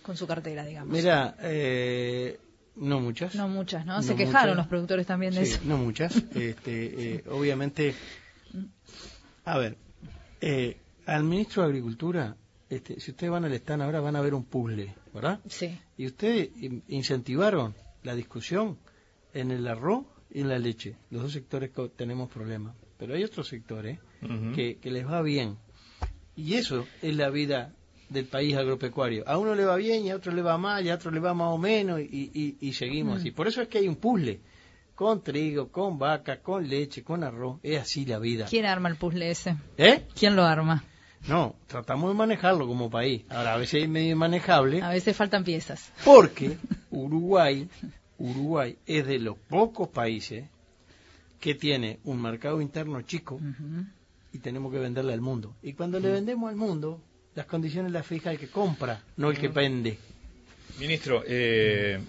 con 0.02 0.16
su 0.16 0.26
cartera, 0.26 0.64
digamos? 0.64 0.90
Mira, 0.90 1.36
eh, 1.42 2.38
no 2.76 3.00
muchas. 3.00 3.34
No 3.34 3.48
muchas, 3.48 3.84
¿no? 3.84 4.00
Se 4.02 4.14
quejaron 4.16 4.50
muchas. 4.50 4.56
los 4.56 4.66
productores 4.68 5.06
también 5.06 5.34
de 5.34 5.44
Sí, 5.44 5.52
eso. 5.54 5.60
no 5.66 5.76
muchas. 5.78 6.14
Este, 6.34 7.16
eh, 7.16 7.24
obviamente, 7.30 7.94
a 9.44 9.58
ver, 9.58 9.76
eh, 10.40 10.76
al 11.06 11.24
ministro 11.24 11.62
de 11.62 11.68
Agricultura, 11.68 12.36
este, 12.70 12.98
si 13.00 13.10
ustedes 13.10 13.30
van 13.30 13.44
al 13.44 13.52
stand 13.54 13.82
ahora 13.82 14.00
van 14.00 14.16
a 14.16 14.20
ver 14.20 14.34
un 14.34 14.44
puzzle, 14.44 14.94
¿verdad? 15.12 15.40
Sí. 15.48 15.78
Y 15.96 16.06
ustedes 16.06 16.50
in- 16.60 16.82
incentivaron 16.88 17.74
la 18.02 18.14
discusión 18.14 18.78
en 19.34 19.50
el 19.50 19.66
arroz 19.66 20.04
y 20.30 20.40
en 20.40 20.48
la 20.48 20.58
leche, 20.58 20.96
los 21.10 21.22
dos 21.22 21.32
sectores 21.32 21.70
que 21.70 21.88
tenemos 21.90 22.30
problemas. 22.30 22.74
Pero 22.98 23.14
hay 23.14 23.24
otros 23.24 23.48
sectores 23.48 23.98
que, 24.54 24.78
que 24.78 24.90
les 24.90 25.06
va 25.06 25.20
bien. 25.22 25.56
Y 26.36 26.54
eso 26.54 26.86
es 27.02 27.16
la 27.16 27.28
vida 27.30 27.74
del 28.08 28.26
país 28.26 28.54
agropecuario. 28.56 29.24
A 29.26 29.36
uno 29.38 29.54
le 29.54 29.64
va 29.64 29.76
bien 29.76 30.04
y 30.04 30.10
a 30.10 30.16
otro 30.16 30.32
le 30.32 30.40
va 30.42 30.56
mal 30.56 30.84
y 30.86 30.90
a 30.90 30.94
otro 30.94 31.10
le 31.10 31.18
va 31.20 31.34
más 31.34 31.48
o 31.48 31.58
menos 31.58 32.00
y, 32.00 32.30
y- 32.32 32.56
y 32.60 32.72
seguimos 32.74 33.16
Mm. 33.16 33.20
así. 33.20 33.30
Por 33.32 33.48
eso 33.48 33.60
es 33.60 33.68
que 33.68 33.78
hay 33.78 33.88
un 33.88 33.96
puzzle 33.96 34.40
con 35.02 35.22
trigo, 35.22 35.68
con 35.70 35.98
vaca, 35.98 36.40
con 36.40 36.68
leche, 36.68 37.02
con 37.02 37.24
arroz. 37.24 37.58
Es 37.64 37.80
así 37.80 38.04
la 38.06 38.18
vida. 38.20 38.46
¿Quién 38.48 38.66
arma 38.66 38.88
el 38.88 38.96
puzzle 38.96 39.30
ese? 39.30 39.56
¿Eh? 39.76 40.04
¿Quién 40.18 40.36
lo 40.36 40.44
arma? 40.44 40.84
No, 41.28 41.56
tratamos 41.66 42.10
de 42.10 42.14
manejarlo 42.16 42.66
como 42.68 42.88
país. 42.90 43.24
Ahora, 43.28 43.54
a 43.54 43.56
veces 43.56 43.82
es 43.82 43.88
medio 43.88 44.12
inmanejable 44.12 44.80
A 44.82 44.90
veces 44.90 45.16
faltan 45.16 45.42
piezas. 45.44 45.92
porque 46.04 46.56
Uruguay, 46.90 47.68
Uruguay 48.18 48.76
es 48.86 49.06
de 49.06 49.18
los 49.18 49.36
pocos 49.38 49.88
países 49.88 50.44
que 51.40 51.54
tiene 51.56 51.98
un 52.04 52.22
mercado 52.22 52.60
interno 52.60 53.02
chico 53.02 53.40
y 54.32 54.38
tenemos 54.38 54.72
que 54.72 54.78
venderle 54.78 55.12
al 55.12 55.20
mundo. 55.20 55.56
Y 55.62 55.72
cuando 55.72 55.98
le 55.98 56.10
vendemos 56.12 56.48
al 56.48 56.56
mundo, 56.56 57.00
las 57.34 57.46
condiciones 57.46 57.90
las 57.90 58.06
fija 58.06 58.30
el 58.30 58.38
que 58.38 58.48
compra, 58.48 59.02
no 59.16 59.30
el 59.30 59.38
que 59.38 59.48
vende. 59.48 59.98
Ministro, 60.78 61.22
eh, 61.26 62.00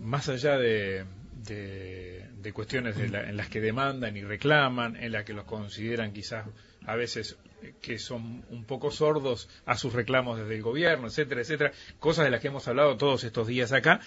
más 0.00 0.28
allá 0.28 0.58
de, 0.58 1.04
de- 1.46 2.23
de 2.44 2.52
cuestiones 2.52 2.96
de 2.96 3.08
la- 3.08 3.28
en 3.28 3.36
las 3.36 3.48
que 3.48 3.60
demandan 3.60 4.16
y 4.16 4.22
reclaman, 4.22 4.94
en 4.96 5.10
las 5.12 5.24
que 5.24 5.32
los 5.32 5.44
consideran 5.44 6.12
quizás 6.12 6.46
a 6.86 6.94
veces 6.94 7.36
eh, 7.62 7.72
que 7.80 7.98
son 7.98 8.44
un 8.50 8.64
poco 8.64 8.90
sordos 8.92 9.48
a 9.66 9.76
sus 9.76 9.92
reclamos 9.94 10.38
desde 10.38 10.54
el 10.54 10.62
gobierno, 10.62 11.08
etcétera, 11.08 11.40
etcétera, 11.40 11.72
cosas 11.98 12.26
de 12.26 12.30
las 12.30 12.40
que 12.40 12.48
hemos 12.48 12.68
hablado 12.68 12.96
todos 12.96 13.24
estos 13.24 13.46
días 13.48 13.72
acá, 13.72 14.00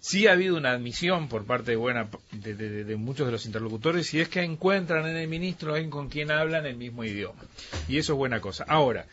sí 0.00 0.26
ha 0.26 0.32
habido 0.32 0.56
una 0.56 0.72
admisión 0.72 1.28
por 1.28 1.44
parte 1.44 1.72
de 1.72 1.76
buena 1.76 2.08
de, 2.32 2.96
muchos 2.96 3.26
de 3.26 3.32
los 3.32 3.46
interlocutores 3.46 4.12
y 4.14 4.20
es 4.20 4.28
que 4.28 4.40
encuentran 4.42 5.06
en 5.06 5.16
el 5.16 5.28
ministro 5.28 5.74
con 5.90 6.08
quien 6.08 6.32
hablan 6.32 6.66
el 6.66 6.76
mismo 6.76 7.04
idioma. 7.04 7.40
Y 7.86 7.98
eso 7.98 8.14
es 8.14 8.16
buena 8.16 8.40
cosa. 8.40 8.64
Ahora, 8.66 9.06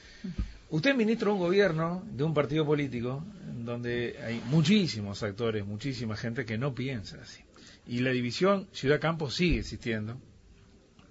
Usted 0.72 0.92
es 0.92 0.98
ministro 0.98 1.32
de 1.32 1.34
un 1.34 1.40
gobierno, 1.40 2.04
de 2.12 2.24
un 2.24 2.34
partido 2.36 2.64
político, 2.64 3.24
donde 3.66 4.20
hay 4.24 4.40
muchísimos 4.52 5.24
actores, 5.24 5.66
muchísima 5.66 6.16
gente 6.16 6.46
que 6.46 6.60
no 6.60 6.76
piensa 6.76 7.18
así. 7.20 7.42
Y 7.90 8.02
la 8.02 8.12
división 8.12 8.68
ciudad-campo 8.72 9.32
sigue 9.32 9.58
existiendo, 9.58 10.22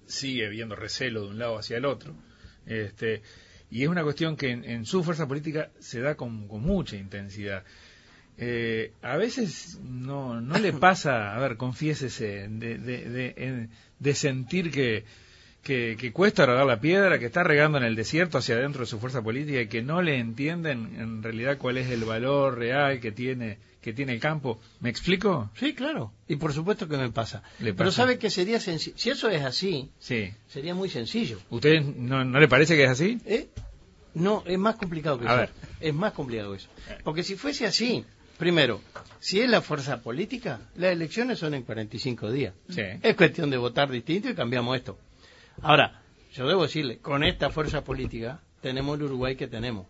sigue 0.06 0.46
habiendo 0.46 0.76
recelo 0.76 1.22
de 1.22 1.30
un 1.30 1.38
lado 1.40 1.58
hacia 1.58 1.76
el 1.76 1.84
otro. 1.84 2.14
Este, 2.66 3.22
y 3.68 3.82
es 3.82 3.88
una 3.88 4.04
cuestión 4.04 4.36
que 4.36 4.50
en, 4.50 4.64
en 4.64 4.86
su 4.86 5.02
fuerza 5.02 5.26
política 5.26 5.72
se 5.80 6.00
da 6.00 6.14
con, 6.14 6.46
con 6.46 6.62
mucha 6.62 6.94
intensidad. 6.94 7.64
Eh, 8.36 8.92
a 9.02 9.16
veces 9.16 9.80
no, 9.82 10.40
no 10.40 10.56
le 10.56 10.72
pasa, 10.86 11.34
a 11.34 11.40
ver, 11.40 11.56
confiésese, 11.56 12.46
de, 12.48 12.78
de, 12.78 13.08
de, 13.08 13.68
de 13.98 14.14
sentir 14.14 14.70
que, 14.70 15.02
que, 15.64 15.96
que 15.98 16.12
cuesta 16.12 16.46
rodar 16.46 16.64
la 16.64 16.80
piedra, 16.80 17.18
que 17.18 17.26
está 17.26 17.42
regando 17.42 17.78
en 17.78 17.84
el 17.84 17.96
desierto 17.96 18.38
hacia 18.38 18.54
adentro 18.54 18.82
de 18.82 18.86
su 18.86 19.00
fuerza 19.00 19.20
política 19.20 19.60
y 19.60 19.66
que 19.66 19.82
no 19.82 20.00
le 20.00 20.20
entienden 20.20 20.94
en 21.00 21.24
realidad 21.24 21.58
cuál 21.58 21.76
es 21.78 21.90
el 21.90 22.04
valor 22.04 22.56
real 22.56 23.00
que 23.00 23.10
tiene 23.10 23.58
que 23.88 23.94
tiene 23.94 24.12
el 24.12 24.20
campo. 24.20 24.60
¿Me 24.80 24.90
explico? 24.90 25.50
Sí, 25.58 25.74
claro. 25.74 26.12
Y 26.28 26.36
por 26.36 26.52
supuesto 26.52 26.86
que 26.88 26.96
me 26.98 27.10
pasa. 27.10 27.42
Pero 27.58 27.90
sabe 27.90 28.18
que 28.18 28.28
sería 28.30 28.60
sencillo. 28.60 28.96
Si 28.98 29.08
eso 29.10 29.30
es 29.30 29.42
así, 29.42 29.90
Sí. 29.98 30.30
sería 30.48 30.74
muy 30.74 30.90
sencillo. 30.90 31.38
¿Usted 31.50 31.80
no, 31.82 32.24
no 32.24 32.38
le 32.38 32.48
parece 32.48 32.76
que 32.76 32.84
es 32.84 32.90
así? 32.90 33.18
¿Eh? 33.24 33.48
No, 34.14 34.42
es 34.46 34.58
más 34.58 34.76
complicado 34.76 35.18
que 35.18 35.26
A 35.26 35.30
eso. 35.30 35.36
ver. 35.40 35.50
Es 35.80 35.94
más 35.94 36.12
complicado 36.12 36.50
que 36.52 36.58
eso. 36.58 36.68
Porque 37.04 37.22
si 37.22 37.36
fuese 37.36 37.66
así, 37.66 38.04
primero, 38.36 38.80
si 39.20 39.40
es 39.40 39.48
la 39.48 39.62
fuerza 39.62 40.02
política, 40.02 40.60
las 40.76 40.92
elecciones 40.92 41.38
son 41.38 41.54
en 41.54 41.62
45 41.62 42.30
días. 42.30 42.52
Sí. 42.68 42.82
Es 43.02 43.16
cuestión 43.16 43.48
de 43.50 43.56
votar 43.56 43.90
distinto 43.90 44.28
y 44.28 44.34
cambiamos 44.34 44.76
esto. 44.76 44.98
Ahora, 45.62 46.02
yo 46.34 46.46
debo 46.46 46.62
decirle, 46.64 46.98
con 46.98 47.24
esta 47.24 47.48
fuerza 47.50 47.82
política 47.84 48.40
tenemos 48.60 48.96
el 48.98 49.04
Uruguay 49.04 49.34
que 49.36 49.46
tenemos. 49.48 49.86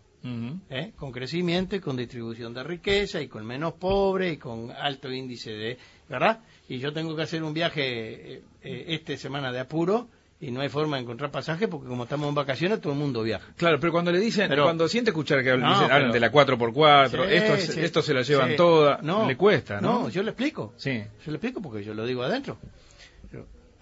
¿Eh? 0.69 0.91
Con 0.95 1.11
crecimiento 1.11 1.75
y 1.75 1.79
con 1.79 1.95
distribución 1.95 2.53
de 2.53 2.63
riqueza 2.63 3.21
y 3.21 3.27
con 3.27 3.45
menos 3.45 3.73
pobres 3.73 4.33
y 4.33 4.37
con 4.37 4.71
alto 4.71 5.11
índice 5.11 5.51
de... 5.51 5.77
¿Verdad? 6.09 6.39
Y 6.67 6.79
yo 6.79 6.91
tengo 6.91 7.15
que 7.15 7.21
hacer 7.23 7.43
un 7.43 7.53
viaje 7.53 8.33
eh, 8.35 8.41
eh, 8.63 8.85
esta 8.89 9.15
semana 9.17 9.51
de 9.51 9.59
apuro 9.59 10.07
y 10.41 10.51
no 10.51 10.61
hay 10.61 10.69
forma 10.69 10.95
de 10.97 11.03
encontrar 11.03 11.31
pasaje 11.31 11.67
porque 11.67 11.87
como 11.87 12.03
estamos 12.03 12.27
en 12.29 12.33
vacaciones 12.35 12.79
todo 12.81 12.93
el 12.93 12.99
mundo 12.99 13.21
viaja. 13.23 13.51
Claro, 13.57 13.79
pero 13.79 13.91
cuando 13.91 14.11
le 14.11 14.19
dicen, 14.19 14.47
Pero- 14.49 14.63
cuando 14.63 14.87
siente 14.87 15.11
escuchar 15.11 15.43
que 15.43 15.51
hablan, 15.51 15.69
No, 15.69 15.75
dicen- 15.75 15.91
hablan 15.91 16.11
pero- 16.11 16.13
de 16.13 16.19
la 16.19 16.31
4x4, 16.31 17.09
Sí, 17.27 17.33
esto, 17.35 17.53
es- 17.55 17.73
sí, 17.75 17.79
esto 17.81 18.01
se 18.01 18.13
la 18.13 18.21
llevan 18.23 18.49
sí. 18.51 18.55
toda, 18.55 18.99
No, 19.03 19.27
le 19.27 19.35
cuesta, 19.37 19.79
¿no? 19.81 20.03
No, 20.03 20.09
yo 20.09 20.23
le 20.23 20.31
explico. 20.31 20.73
Sí. 20.77 20.91
Yo 21.25 21.31
le 21.31 21.37
explico 21.37 21.61
porque 21.61 21.83
yo 21.83 21.93
lo 21.93 22.05
digo 22.05 22.23
adentro. 22.23 22.57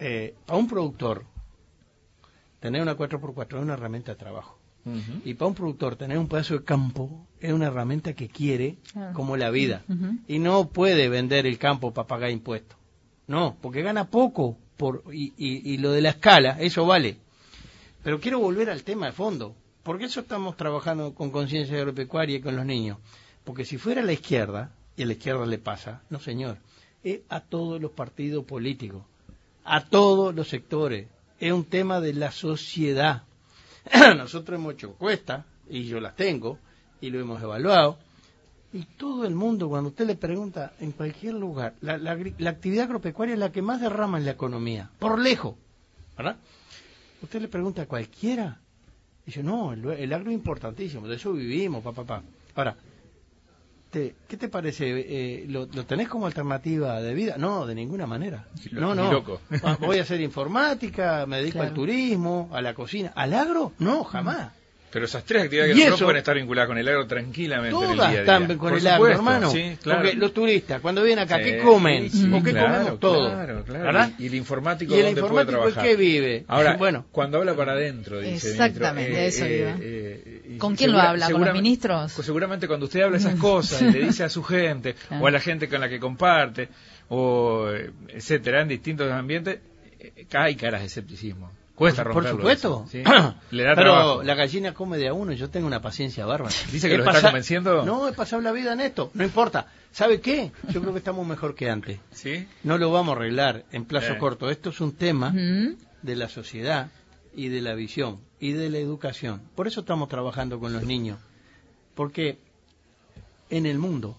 Eh, 0.00 0.34
a 0.46 0.56
un 0.56 0.68
productor, 0.68 1.24
tener 2.60 2.82
una 2.82 2.94
4x4 2.96 3.58
es 3.58 3.62
una 3.64 3.74
herramienta 3.74 4.12
de 4.12 4.18
trabajo. 4.18 4.57
Y 5.24 5.34
para 5.34 5.48
un 5.48 5.54
productor, 5.54 5.96
tener 5.96 6.16
un 6.18 6.28
pedazo 6.28 6.54
de 6.54 6.64
campo 6.64 7.26
es 7.40 7.52
una 7.52 7.66
herramienta 7.66 8.14
que 8.14 8.28
quiere 8.28 8.76
Claro. 8.92 9.12
como 9.12 9.36
la 9.36 9.50
vida. 9.50 9.82
Y 10.26 10.38
no 10.38 10.68
puede 10.70 11.08
vender 11.10 11.46
el 11.46 11.58
campo 11.58 11.92
para 11.92 12.06
pagar 12.08 12.30
impuestos. 12.30 12.76
No, 13.26 13.56
porque 13.60 13.82
gana 13.82 14.08
poco 14.08 14.56
por, 14.78 15.02
y, 15.12 15.34
y- 15.36 15.72
y 15.74 15.76
lo 15.78 15.90
de 15.92 16.00
la 16.00 16.10
escala, 16.10 16.56
eso 16.60 16.86
vale. 16.86 17.18
Pero 18.02 18.18
quiero 18.20 18.38
volver 18.38 18.70
al 18.70 18.82
tema 18.84 19.06
de 19.06 19.12
fondo. 19.12 19.54
Porque 19.82 20.04
eso 20.06 20.20
estamos 20.20 20.56
trabajando 20.56 21.14
con 21.14 21.30
conciencia 21.30 21.76
agropecuaria 21.78 22.36
y 22.36 22.40
con 22.40 22.56
los 22.56 22.64
niños. 22.64 22.98
Porque 23.44 23.64
si 23.64 23.76
fuera 23.78 24.02
la 24.02 24.12
izquierda, 24.12 24.72
y 24.96 25.02
a 25.02 25.06
la 25.06 25.12
izquierda 25.12 25.44
le 25.46 25.58
pasa, 25.58 26.02
no 26.10 26.18
señor, 26.20 26.58
es 27.02 27.20
a 27.28 27.40
todos 27.40 27.80
los 27.80 27.90
partidos 27.92 28.44
políticos, 28.44 29.02
a 29.64 29.84
todos 29.84 30.34
los 30.34 30.48
sectores. 30.48 31.08
Es 31.40 31.52
un 31.52 31.64
tema 31.64 32.00
de 32.00 32.14
la 32.14 32.30
sociedad. 32.32 33.22
Nosotros 34.16 34.58
hemos 34.58 34.74
hecho 34.74 34.88
encuestas, 34.88 35.44
y 35.68 35.84
yo 35.84 36.00
las 36.00 36.16
tengo, 36.16 36.58
y 37.00 37.10
lo 37.10 37.20
hemos 37.20 37.42
evaluado, 37.42 37.98
y 38.72 38.84
todo 38.84 39.24
el 39.24 39.34
mundo, 39.34 39.68
cuando 39.68 39.88
usted 39.90 40.06
le 40.06 40.16
pregunta 40.16 40.72
en 40.80 40.92
cualquier 40.92 41.34
lugar, 41.34 41.74
la, 41.80 41.96
la 41.96 42.50
actividad 42.50 42.84
agropecuaria 42.84 43.34
es 43.34 43.38
la 43.40 43.50
que 43.52 43.62
más 43.62 43.80
derrama 43.80 44.18
en 44.18 44.26
la 44.26 44.32
economía, 44.32 44.90
por 44.98 45.18
lejos, 45.18 45.54
¿verdad? 46.16 46.36
Usted 47.22 47.40
le 47.40 47.48
pregunta 47.48 47.82
a 47.82 47.86
cualquiera, 47.86 48.60
dice, 49.24 49.42
no, 49.42 49.72
el, 49.72 49.84
el 49.86 50.12
agro 50.12 50.30
es 50.30 50.34
importantísimo, 50.36 51.08
de 51.08 51.16
eso 51.16 51.32
vivimos, 51.32 51.82
papá, 51.82 52.04
papá. 52.04 52.22
Ahora, 52.54 52.76
te- 53.90 54.14
¿qué 54.28 54.36
te 54.36 54.48
parece? 54.48 54.84
Eh, 54.88 55.44
¿lo, 55.48 55.66
lo 55.66 55.84
tenés 55.86 56.08
como 56.08 56.26
alternativa 56.26 57.00
de 57.00 57.14
vida? 57.14 57.36
No, 57.38 57.66
de 57.66 57.74
ninguna 57.74 58.06
manera. 58.06 58.46
No, 58.72 58.94
no. 58.94 59.10
loco. 59.12 59.40
Voy 59.80 59.98
a 59.98 60.02
hacer 60.02 60.20
informática, 60.20 61.24
me 61.26 61.38
dedico 61.38 61.54
Claro. 61.54 61.68
al 61.68 61.74
turismo, 61.74 62.48
a 62.52 62.60
la 62.62 62.74
cocina. 62.74 63.12
¿Al 63.14 63.34
agro? 63.34 63.72
No, 63.78 64.04
jamás. 64.04 64.52
Pero 64.90 65.04
esas 65.04 65.22
tres 65.24 65.42
actividades 65.42 65.76
que 65.76 65.86
no 65.86 65.94
eso- 65.96 66.04
pueden 66.06 66.18
estar 66.18 66.34
vinculadas 66.34 66.66
con 66.68 66.78
el 66.78 66.88
agro 66.88 67.06
tranquilamente 67.06 67.76
en 67.76 67.90
el 67.90 67.96
Todas 67.96 68.10
día 68.10 68.20
están 68.20 68.46
día. 68.48 68.56
con 68.56 68.68
Por 68.70 68.78
el 68.78 68.86
agro, 68.86 69.08
hermano. 69.08 69.50
Sí, 69.50 69.76
claro. 69.82 70.00
Porque 70.02 70.16
los 70.16 70.32
turistas, 70.32 70.80
cuando 70.80 71.02
vienen 71.02 71.24
acá, 71.26 71.36
Sí, 71.38 71.44
¿qué 71.44 71.58
comen? 71.58 72.10
sí, 72.10 72.30
¿O 72.32 72.42
qué 72.42 72.50
claro, 72.52 72.68
comemos 72.78 73.00
todos? 73.00 73.32
Claro, 73.32 73.64
claro. 73.64 73.84
¿Verdad? 73.84 74.10
Y, 74.18 74.22
y 74.22 74.26
el 74.28 74.34
informático, 74.36 74.94
¿Y 74.94 74.98
el 74.98 75.04
¿dónde 75.06 75.20
puede 75.20 75.32
informático 75.42 75.58
trabajar? 75.72 75.84
qué 75.84 75.96
vive? 75.96 76.44
Ahora, 76.48 76.76
Bueno. 76.78 77.04
cuando 77.12 77.36
habla 77.38 77.54
para 77.54 77.72
adentro, 77.72 78.18
dice 78.20 78.50
Exactamente, 78.50 79.10
ministro, 79.12 79.46
eso 79.46 79.54
iba. 79.54 80.54
y 80.54 80.56
¿Con 80.58 80.74
quién 80.74 80.92
lo 80.92 81.00
habla? 81.00 81.30
¿Con 81.30 81.42
los 81.44 81.52
ministros? 81.52 82.12
pues 82.14 82.24
seguramente 82.24 82.66
cuando 82.66 82.86
usted 82.86 83.02
habla 83.02 83.18
esas 83.18 83.34
cosas 83.34 83.82
y 83.82 83.90
le 83.90 84.00
dice 84.06 84.24
a 84.24 84.30
su 84.30 84.42
gente 84.44 84.94
Claro. 84.94 85.22
o 85.22 85.26
a 85.26 85.30
la 85.30 85.40
gente 85.40 85.68
con 85.68 85.80
la 85.82 85.88
que 85.90 86.00
comparte 86.00 86.68
o 87.10 87.68
eh, 87.72 87.90
etcétera 88.08 88.62
en 88.62 88.68
distintos 88.68 89.10
ambientes 89.12 89.58
eh, 90.00 90.24
hay 90.32 90.56
caras 90.56 90.80
de 90.80 90.86
escepticismo. 90.86 91.50
Cuesta 91.78 92.02
Por 92.02 92.12
romperlo. 92.14 92.38
supuesto. 92.38 92.84
eso, 92.86 92.90
¿sí? 92.90 93.02
Le 93.56 93.62
da 93.62 93.74
Pero 93.76 93.92
trabajo. 93.92 94.22
la 94.24 94.34
gallina 94.34 94.74
come 94.74 94.98
de 94.98 95.08
a 95.08 95.14
uno, 95.14 95.32
yo 95.32 95.48
tengo 95.48 95.66
una 95.66 95.80
paciencia 95.80 96.26
bárbara. 96.26 96.52
Dice 96.72 96.88
que 96.88 96.94
He 96.94 96.98
lo 96.98 97.04
está 97.04 97.12
pasa- 97.12 97.28
convenciendo. 97.28 97.84
No, 97.84 98.08
he 98.08 98.12
pasado 98.12 98.42
la 98.42 98.50
vida 98.52 98.72
en 98.72 98.80
esto, 98.80 99.10
no 99.14 99.22
importa. 99.24 99.68
¿Sabe 99.92 100.20
qué? 100.20 100.50
Yo 100.70 100.80
creo 100.80 100.92
que 100.92 100.98
estamos 100.98 101.26
mejor 101.26 101.54
que 101.54 101.70
antes. 101.70 101.98
¿Sí? 102.10 102.46
No 102.64 102.76
lo 102.78 102.90
vamos 102.90 103.14
a 103.14 103.16
arreglar 103.16 103.64
en 103.72 103.84
plazo 103.84 104.12
Eh. 104.14 104.18
corto. 104.18 104.50
Esto 104.50 104.70
es 104.70 104.80
un 104.80 104.92
tema 104.92 105.32
de 105.32 106.16
la 106.16 106.28
sociedad 106.28 106.90
y 107.34 107.48
de 107.48 107.60
la 107.62 107.74
visión 107.74 108.18
y 108.40 108.52
de 108.52 108.68
la 108.70 108.78
educación. 108.78 109.40
Por 109.54 109.66
eso 109.68 109.80
estamos 109.80 110.08
trabajando 110.08 110.58
con 110.60 110.72
los 110.72 110.82
niños. 110.82 111.18
Porque 111.94 112.38
en 113.50 113.66
el 113.66 113.78
mundo 113.78 114.16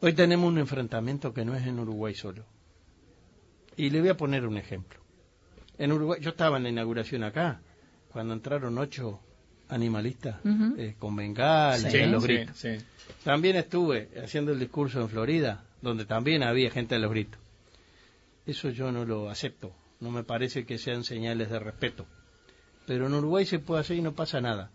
hoy 0.00 0.12
tenemos 0.12 0.48
un 0.50 0.58
enfrentamiento 0.58 1.32
que 1.32 1.44
no 1.44 1.54
es 1.54 1.66
en 1.66 1.78
Uruguay 1.78 2.14
solo. 2.14 2.44
Y 3.76 3.90
le 3.90 4.00
voy 4.00 4.08
a 4.10 4.16
poner 4.16 4.46
un 4.46 4.58
ejemplo. 4.58 5.00
En 5.82 5.90
Uruguay, 5.90 6.20
yo 6.20 6.30
estaba 6.30 6.58
en 6.58 6.62
la 6.62 6.68
inauguración 6.68 7.24
acá, 7.24 7.60
cuando 8.12 8.34
entraron 8.34 8.78
ocho 8.78 9.18
animalistas 9.68 10.36
eh, 10.78 10.94
con 10.96 11.16
bengalas 11.16 11.90
Sí, 11.90 11.96
y 11.96 12.00
a 12.02 12.06
los 12.06 12.22
gritos. 12.22 12.56
sí. 12.56 12.76
También 13.24 13.56
estuve 13.56 14.08
haciendo 14.22 14.52
el 14.52 14.60
discurso 14.60 15.00
en 15.00 15.08
Florida, 15.08 15.64
donde 15.80 16.04
también 16.04 16.44
había 16.44 16.70
gente 16.70 16.94
a 16.94 16.98
los 17.00 17.10
gritos. 17.10 17.40
Eso 18.46 18.70
yo 18.70 18.92
no 18.92 19.04
lo 19.04 19.28
acepto. 19.28 19.72
No 19.98 20.12
me 20.12 20.22
parece 20.22 20.64
que 20.64 20.78
sean 20.78 21.02
señales 21.02 21.50
de 21.50 21.58
respeto. 21.58 22.06
Pero 22.86 23.08
en 23.08 23.14
Uruguay 23.14 23.44
se 23.44 23.58
puede 23.58 23.80
hacer 23.80 23.96
y 23.96 24.02
no 24.02 24.12
pasa 24.12 24.40
nada. 24.40 24.70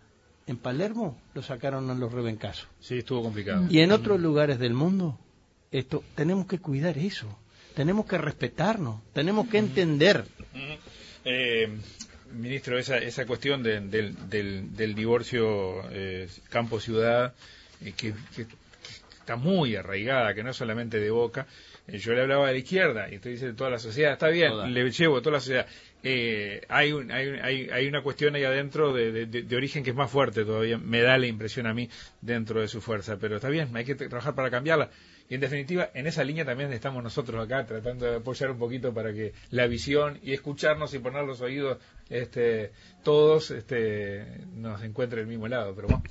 En 0.46 0.58
Palermo 0.58 1.18
lo 1.32 1.40
sacaron 1.42 1.88
en 1.90 2.00
los 2.00 2.12
rebencazos. 2.12 2.68
Sí, 2.80 2.98
estuvo 2.98 3.22
complicado. 3.22 3.66
Y 3.70 3.80
en 3.80 3.92
otros 3.92 4.20
lugares 4.20 4.58
del 4.58 4.74
mundo, 4.74 5.18
esto 5.70 6.04
tenemos 6.14 6.46
que 6.46 6.58
cuidar 6.58 6.98
eso. 6.98 7.28
Tenemos 7.74 8.04
que 8.04 8.18
respetarnos. 8.18 9.00
Tenemos 9.14 9.48
que 9.48 9.56
entender. 9.58 10.26
Eh, 11.24 11.68
ministro, 12.32 12.78
esa, 12.78 12.98
esa 12.98 13.26
cuestión 13.26 13.62
de- 13.62 13.80
del, 13.80 14.28
del, 14.28 14.76
del 14.76 14.94
divorcio 14.94 15.82
eh, 15.90 16.28
campo-ciudad, 16.50 17.34
eh, 17.84 17.92
que, 17.96 18.12
que- 18.36 18.46
está 19.20 19.36
muy 19.36 19.76
arraigada, 19.76 20.32
que 20.34 20.42
no 20.42 20.50
es 20.50 20.56
solamente 20.56 20.98
de 21.00 21.10
Boca. 21.10 21.46
Eh, 21.86 21.98
yo 21.98 22.12
le 22.14 22.22
hablaba 22.22 22.46
de 22.48 22.52
la 22.54 22.58
izquierda 22.58 23.08
y 23.10 23.16
usted 23.16 23.30
dice 23.30 23.46
de 23.46 23.52
toda 23.54 23.70
la 23.70 23.78
sociedad, 23.78 24.12
está 24.12 24.28
bien, 24.28 24.50
Toda. 24.50 24.66
le 24.68 24.90
llevo 24.90 25.18
a 25.18 25.22
toda 25.22 25.34
la 25.34 25.40
sociedad. 25.40 25.66
Eh, 26.02 26.62
hay, 26.68 26.92
un- 26.92 27.10
hay, 27.10 27.28
hay, 27.42 27.68
hay 27.70 27.88
una 27.88 28.02
cuestión 28.02 28.34
ahí 28.36 28.44
adentro 28.44 28.92
de, 28.92 29.10
de- 29.26 29.42
de- 29.42 29.56
origen 29.56 29.82
que 29.82 29.90
es 29.90 29.96
más 29.96 30.10
fuerte 30.10 30.44
todavía, 30.44 30.78
me 30.78 31.00
da 31.02 31.18
la 31.18 31.26
impresión 31.26 31.66
a 31.66 31.74
mí 31.74 31.88
dentro 32.20 32.60
de 32.60 32.68
su 32.68 32.80
fuerza, 32.80 33.16
pero 33.20 33.36
está 33.36 33.48
bien, 33.48 33.74
hay 33.76 33.84
que 33.84 33.94
trabajar 33.96 34.34
para 34.34 34.50
cambiarla. 34.50 34.90
Y 35.30 35.34
en 35.34 35.40
definitiva, 35.40 35.90
en 35.92 36.06
esa 36.06 36.24
línea 36.24 36.44
también 36.44 36.72
estamos 36.72 37.02
nosotros 37.02 37.44
acá 37.44 37.66
tratando 37.66 38.06
de 38.06 38.16
apoyar 38.16 38.50
un 38.50 38.58
poquito 38.58 38.94
para 38.94 39.12
que 39.12 39.34
la 39.50 39.66
visión 39.66 40.18
y 40.22 40.32
escucharnos 40.32 40.94
y 40.94 40.98
poner 41.00 41.24
los 41.24 41.40
oídos 41.42 41.78
este, 42.08 42.72
todos 43.02 43.50
este, 43.50 44.24
nos 44.54 44.82
encuentre 44.82 45.20
el 45.20 45.26
mismo 45.26 45.46
lado. 45.48 45.74
Pero 45.74 45.88
bueno, 45.88 46.02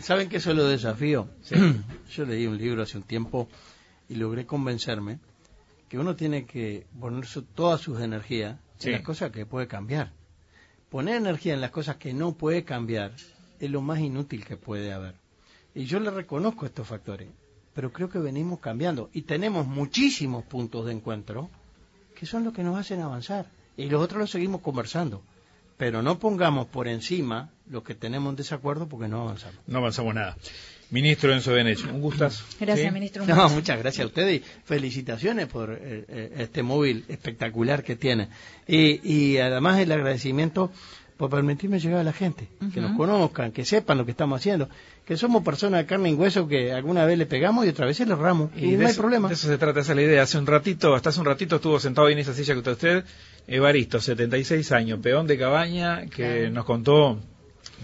¿Saben 0.00 0.28
que 0.28 0.36
eso 0.36 0.50
es 0.50 0.56
lo 0.56 0.66
desafío? 0.66 1.28
Sí. 1.40 1.54
Yo 2.12 2.24
leí 2.26 2.46
un 2.46 2.58
libro 2.58 2.82
hace 2.82 2.98
un 2.98 3.04
tiempo 3.04 3.48
y 4.08 4.16
logré 4.16 4.44
convencerme 4.44 5.18
que 5.88 5.98
uno 5.98 6.14
tiene 6.14 6.44
que 6.44 6.86
poner 7.00 7.24
su- 7.24 7.42
todas 7.44 7.80
sus 7.80 8.00
energías 8.00 8.58
Sí. 8.76 8.88
en 8.88 8.94
las 8.96 9.02
cosas 9.02 9.30
que 9.30 9.46
puede 9.46 9.68
cambiar. 9.68 10.12
Poner 10.90 11.16
energía 11.16 11.54
en 11.54 11.60
las 11.62 11.70
cosas 11.70 11.96
que 11.96 12.12
no 12.12 12.34
puede 12.34 12.64
cambiar 12.64 13.12
es 13.60 13.70
lo 13.70 13.80
más 13.80 14.00
inútil 14.00 14.44
que 14.44 14.56
puede 14.58 14.92
haber. 14.92 15.14
Y 15.74 15.84
yo 15.84 16.00
le 16.00 16.10
reconozco 16.10 16.66
estos 16.66 16.86
factores, 16.88 17.28
pero 17.74 17.92
creo 17.92 18.08
que 18.10 18.18
venimos 18.18 18.60
cambiando 18.60 19.10
y 19.12 19.22
tenemos 19.22 19.66
muchísimos 19.66 20.44
puntos 20.44 20.86
de 20.86 20.92
encuentro 20.92 21.50
que 22.14 22.26
son 22.26 22.44
los 22.44 22.52
que 22.52 22.62
nos 22.62 22.78
hacen 22.78 23.00
avanzar 23.00 23.46
y 23.76 23.86
los 23.86 24.02
otros 24.02 24.20
los 24.20 24.30
seguimos 24.30 24.60
conversando. 24.60 25.22
Pero 25.78 26.02
no 26.02 26.18
pongamos 26.18 26.66
por 26.66 26.86
encima 26.86 27.50
los 27.68 27.82
que 27.82 27.94
tenemos 27.94 28.30
en 28.30 28.36
desacuerdo 28.36 28.86
porque 28.88 29.08
no 29.08 29.22
avanzamos. 29.22 29.58
no 29.66 29.78
avanzamos 29.78 30.14
nada. 30.14 30.36
Ministro 30.90 31.32
Enzo 31.32 31.52
Benech, 31.52 31.84
un 31.90 32.02
gustazo. 32.02 32.44
Gracias, 32.60 32.86
¿Sí? 32.86 32.92
ministro. 32.92 33.26
No, 33.26 33.48
muchas 33.48 33.78
gracias 33.78 34.04
a 34.04 34.06
ustedes 34.08 34.42
y 34.42 34.44
felicitaciones 34.64 35.46
por 35.46 35.72
eh, 35.72 36.04
eh, 36.06 36.34
este 36.36 36.62
móvil 36.62 37.06
espectacular 37.08 37.82
que 37.82 37.96
tiene. 37.96 38.28
Y, 38.68 39.00
y 39.10 39.38
además 39.38 39.80
el 39.80 39.90
agradecimiento 39.90 40.70
por 41.22 41.30
permitirme 41.30 41.78
llegar 41.78 42.00
a 42.00 42.02
la 42.02 42.12
gente, 42.12 42.48
que 42.74 42.80
nos 42.80 42.96
conozcan, 42.96 43.52
que 43.52 43.64
sepan 43.64 43.96
lo 43.96 44.04
que 44.04 44.10
estamos 44.10 44.40
haciendo, 44.40 44.68
que 45.06 45.16
somos 45.16 45.44
personas 45.44 45.82
de 45.82 45.86
carne 45.86 46.10
y 46.10 46.14
hueso 46.14 46.48
que 46.48 46.72
alguna 46.72 47.04
vez 47.04 47.16
le 47.16 47.26
pegamos 47.26 47.64
y 47.64 47.68
otra 47.68 47.86
vez 47.86 48.00
le 48.00 48.12
erramos. 48.12 48.50
Y, 48.56 48.72
no 48.72 48.80
hay 48.80 48.90
eso- 48.90 49.00
problema. 49.00 49.28
De 49.28 49.34
eso 49.34 49.46
se 49.46 49.56
trata, 49.56 49.78
esa 49.78 49.92
es 49.92 49.96
la 49.96 50.02
idea. 50.02 50.22
Hace 50.24 50.36
un 50.38 50.48
ratito, 50.48 50.96
hasta 50.96 51.10
hace 51.10 51.20
un 51.20 51.26
ratito 51.26 51.54
estuvo 51.54 51.78
sentado 51.78 52.08
ahí 52.08 52.14
en 52.14 52.18
esa 52.18 52.34
silla 52.34 52.54
que 52.54 52.58
está 52.58 52.72
usted, 52.72 53.04
Evaristo, 53.46 54.00
76 54.00 54.72
años, 54.72 54.98
peón 55.00 55.28
de 55.28 55.38
cabaña, 55.38 56.06
que 56.06 56.50
nos 56.50 56.64
contó 56.64 57.20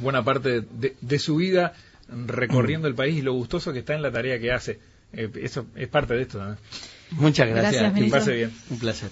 buena 0.03 0.25
parte 0.25 0.63
de, 0.63 0.97
de 1.01 1.19
su 1.21 1.37
vida 1.37 1.75
recorriendo 2.09 2.89
el 2.89 2.97
país 2.97 3.19
y 3.19 3.23
lo 3.23 3.35
gustoso 3.35 3.73
que 3.73 3.79
está 3.79 3.95
en 3.95 4.03
la 4.03 4.11
tarea 4.11 4.41
que 4.41 4.51
hace. 4.51 4.81
Eh, 5.13 5.31
eso 5.43 5.67
es 5.77 5.87
parte 5.87 6.15
de 6.15 6.23
esto. 6.23 6.43
¿no? 6.45 6.57
Muchas 7.13 7.49
gracias. 7.49 7.83
Gracias. 7.83 8.05
Que 8.05 8.11
pase 8.11 8.35
bien. 8.35 8.53
Un 8.69 8.81
placer. 8.81 9.11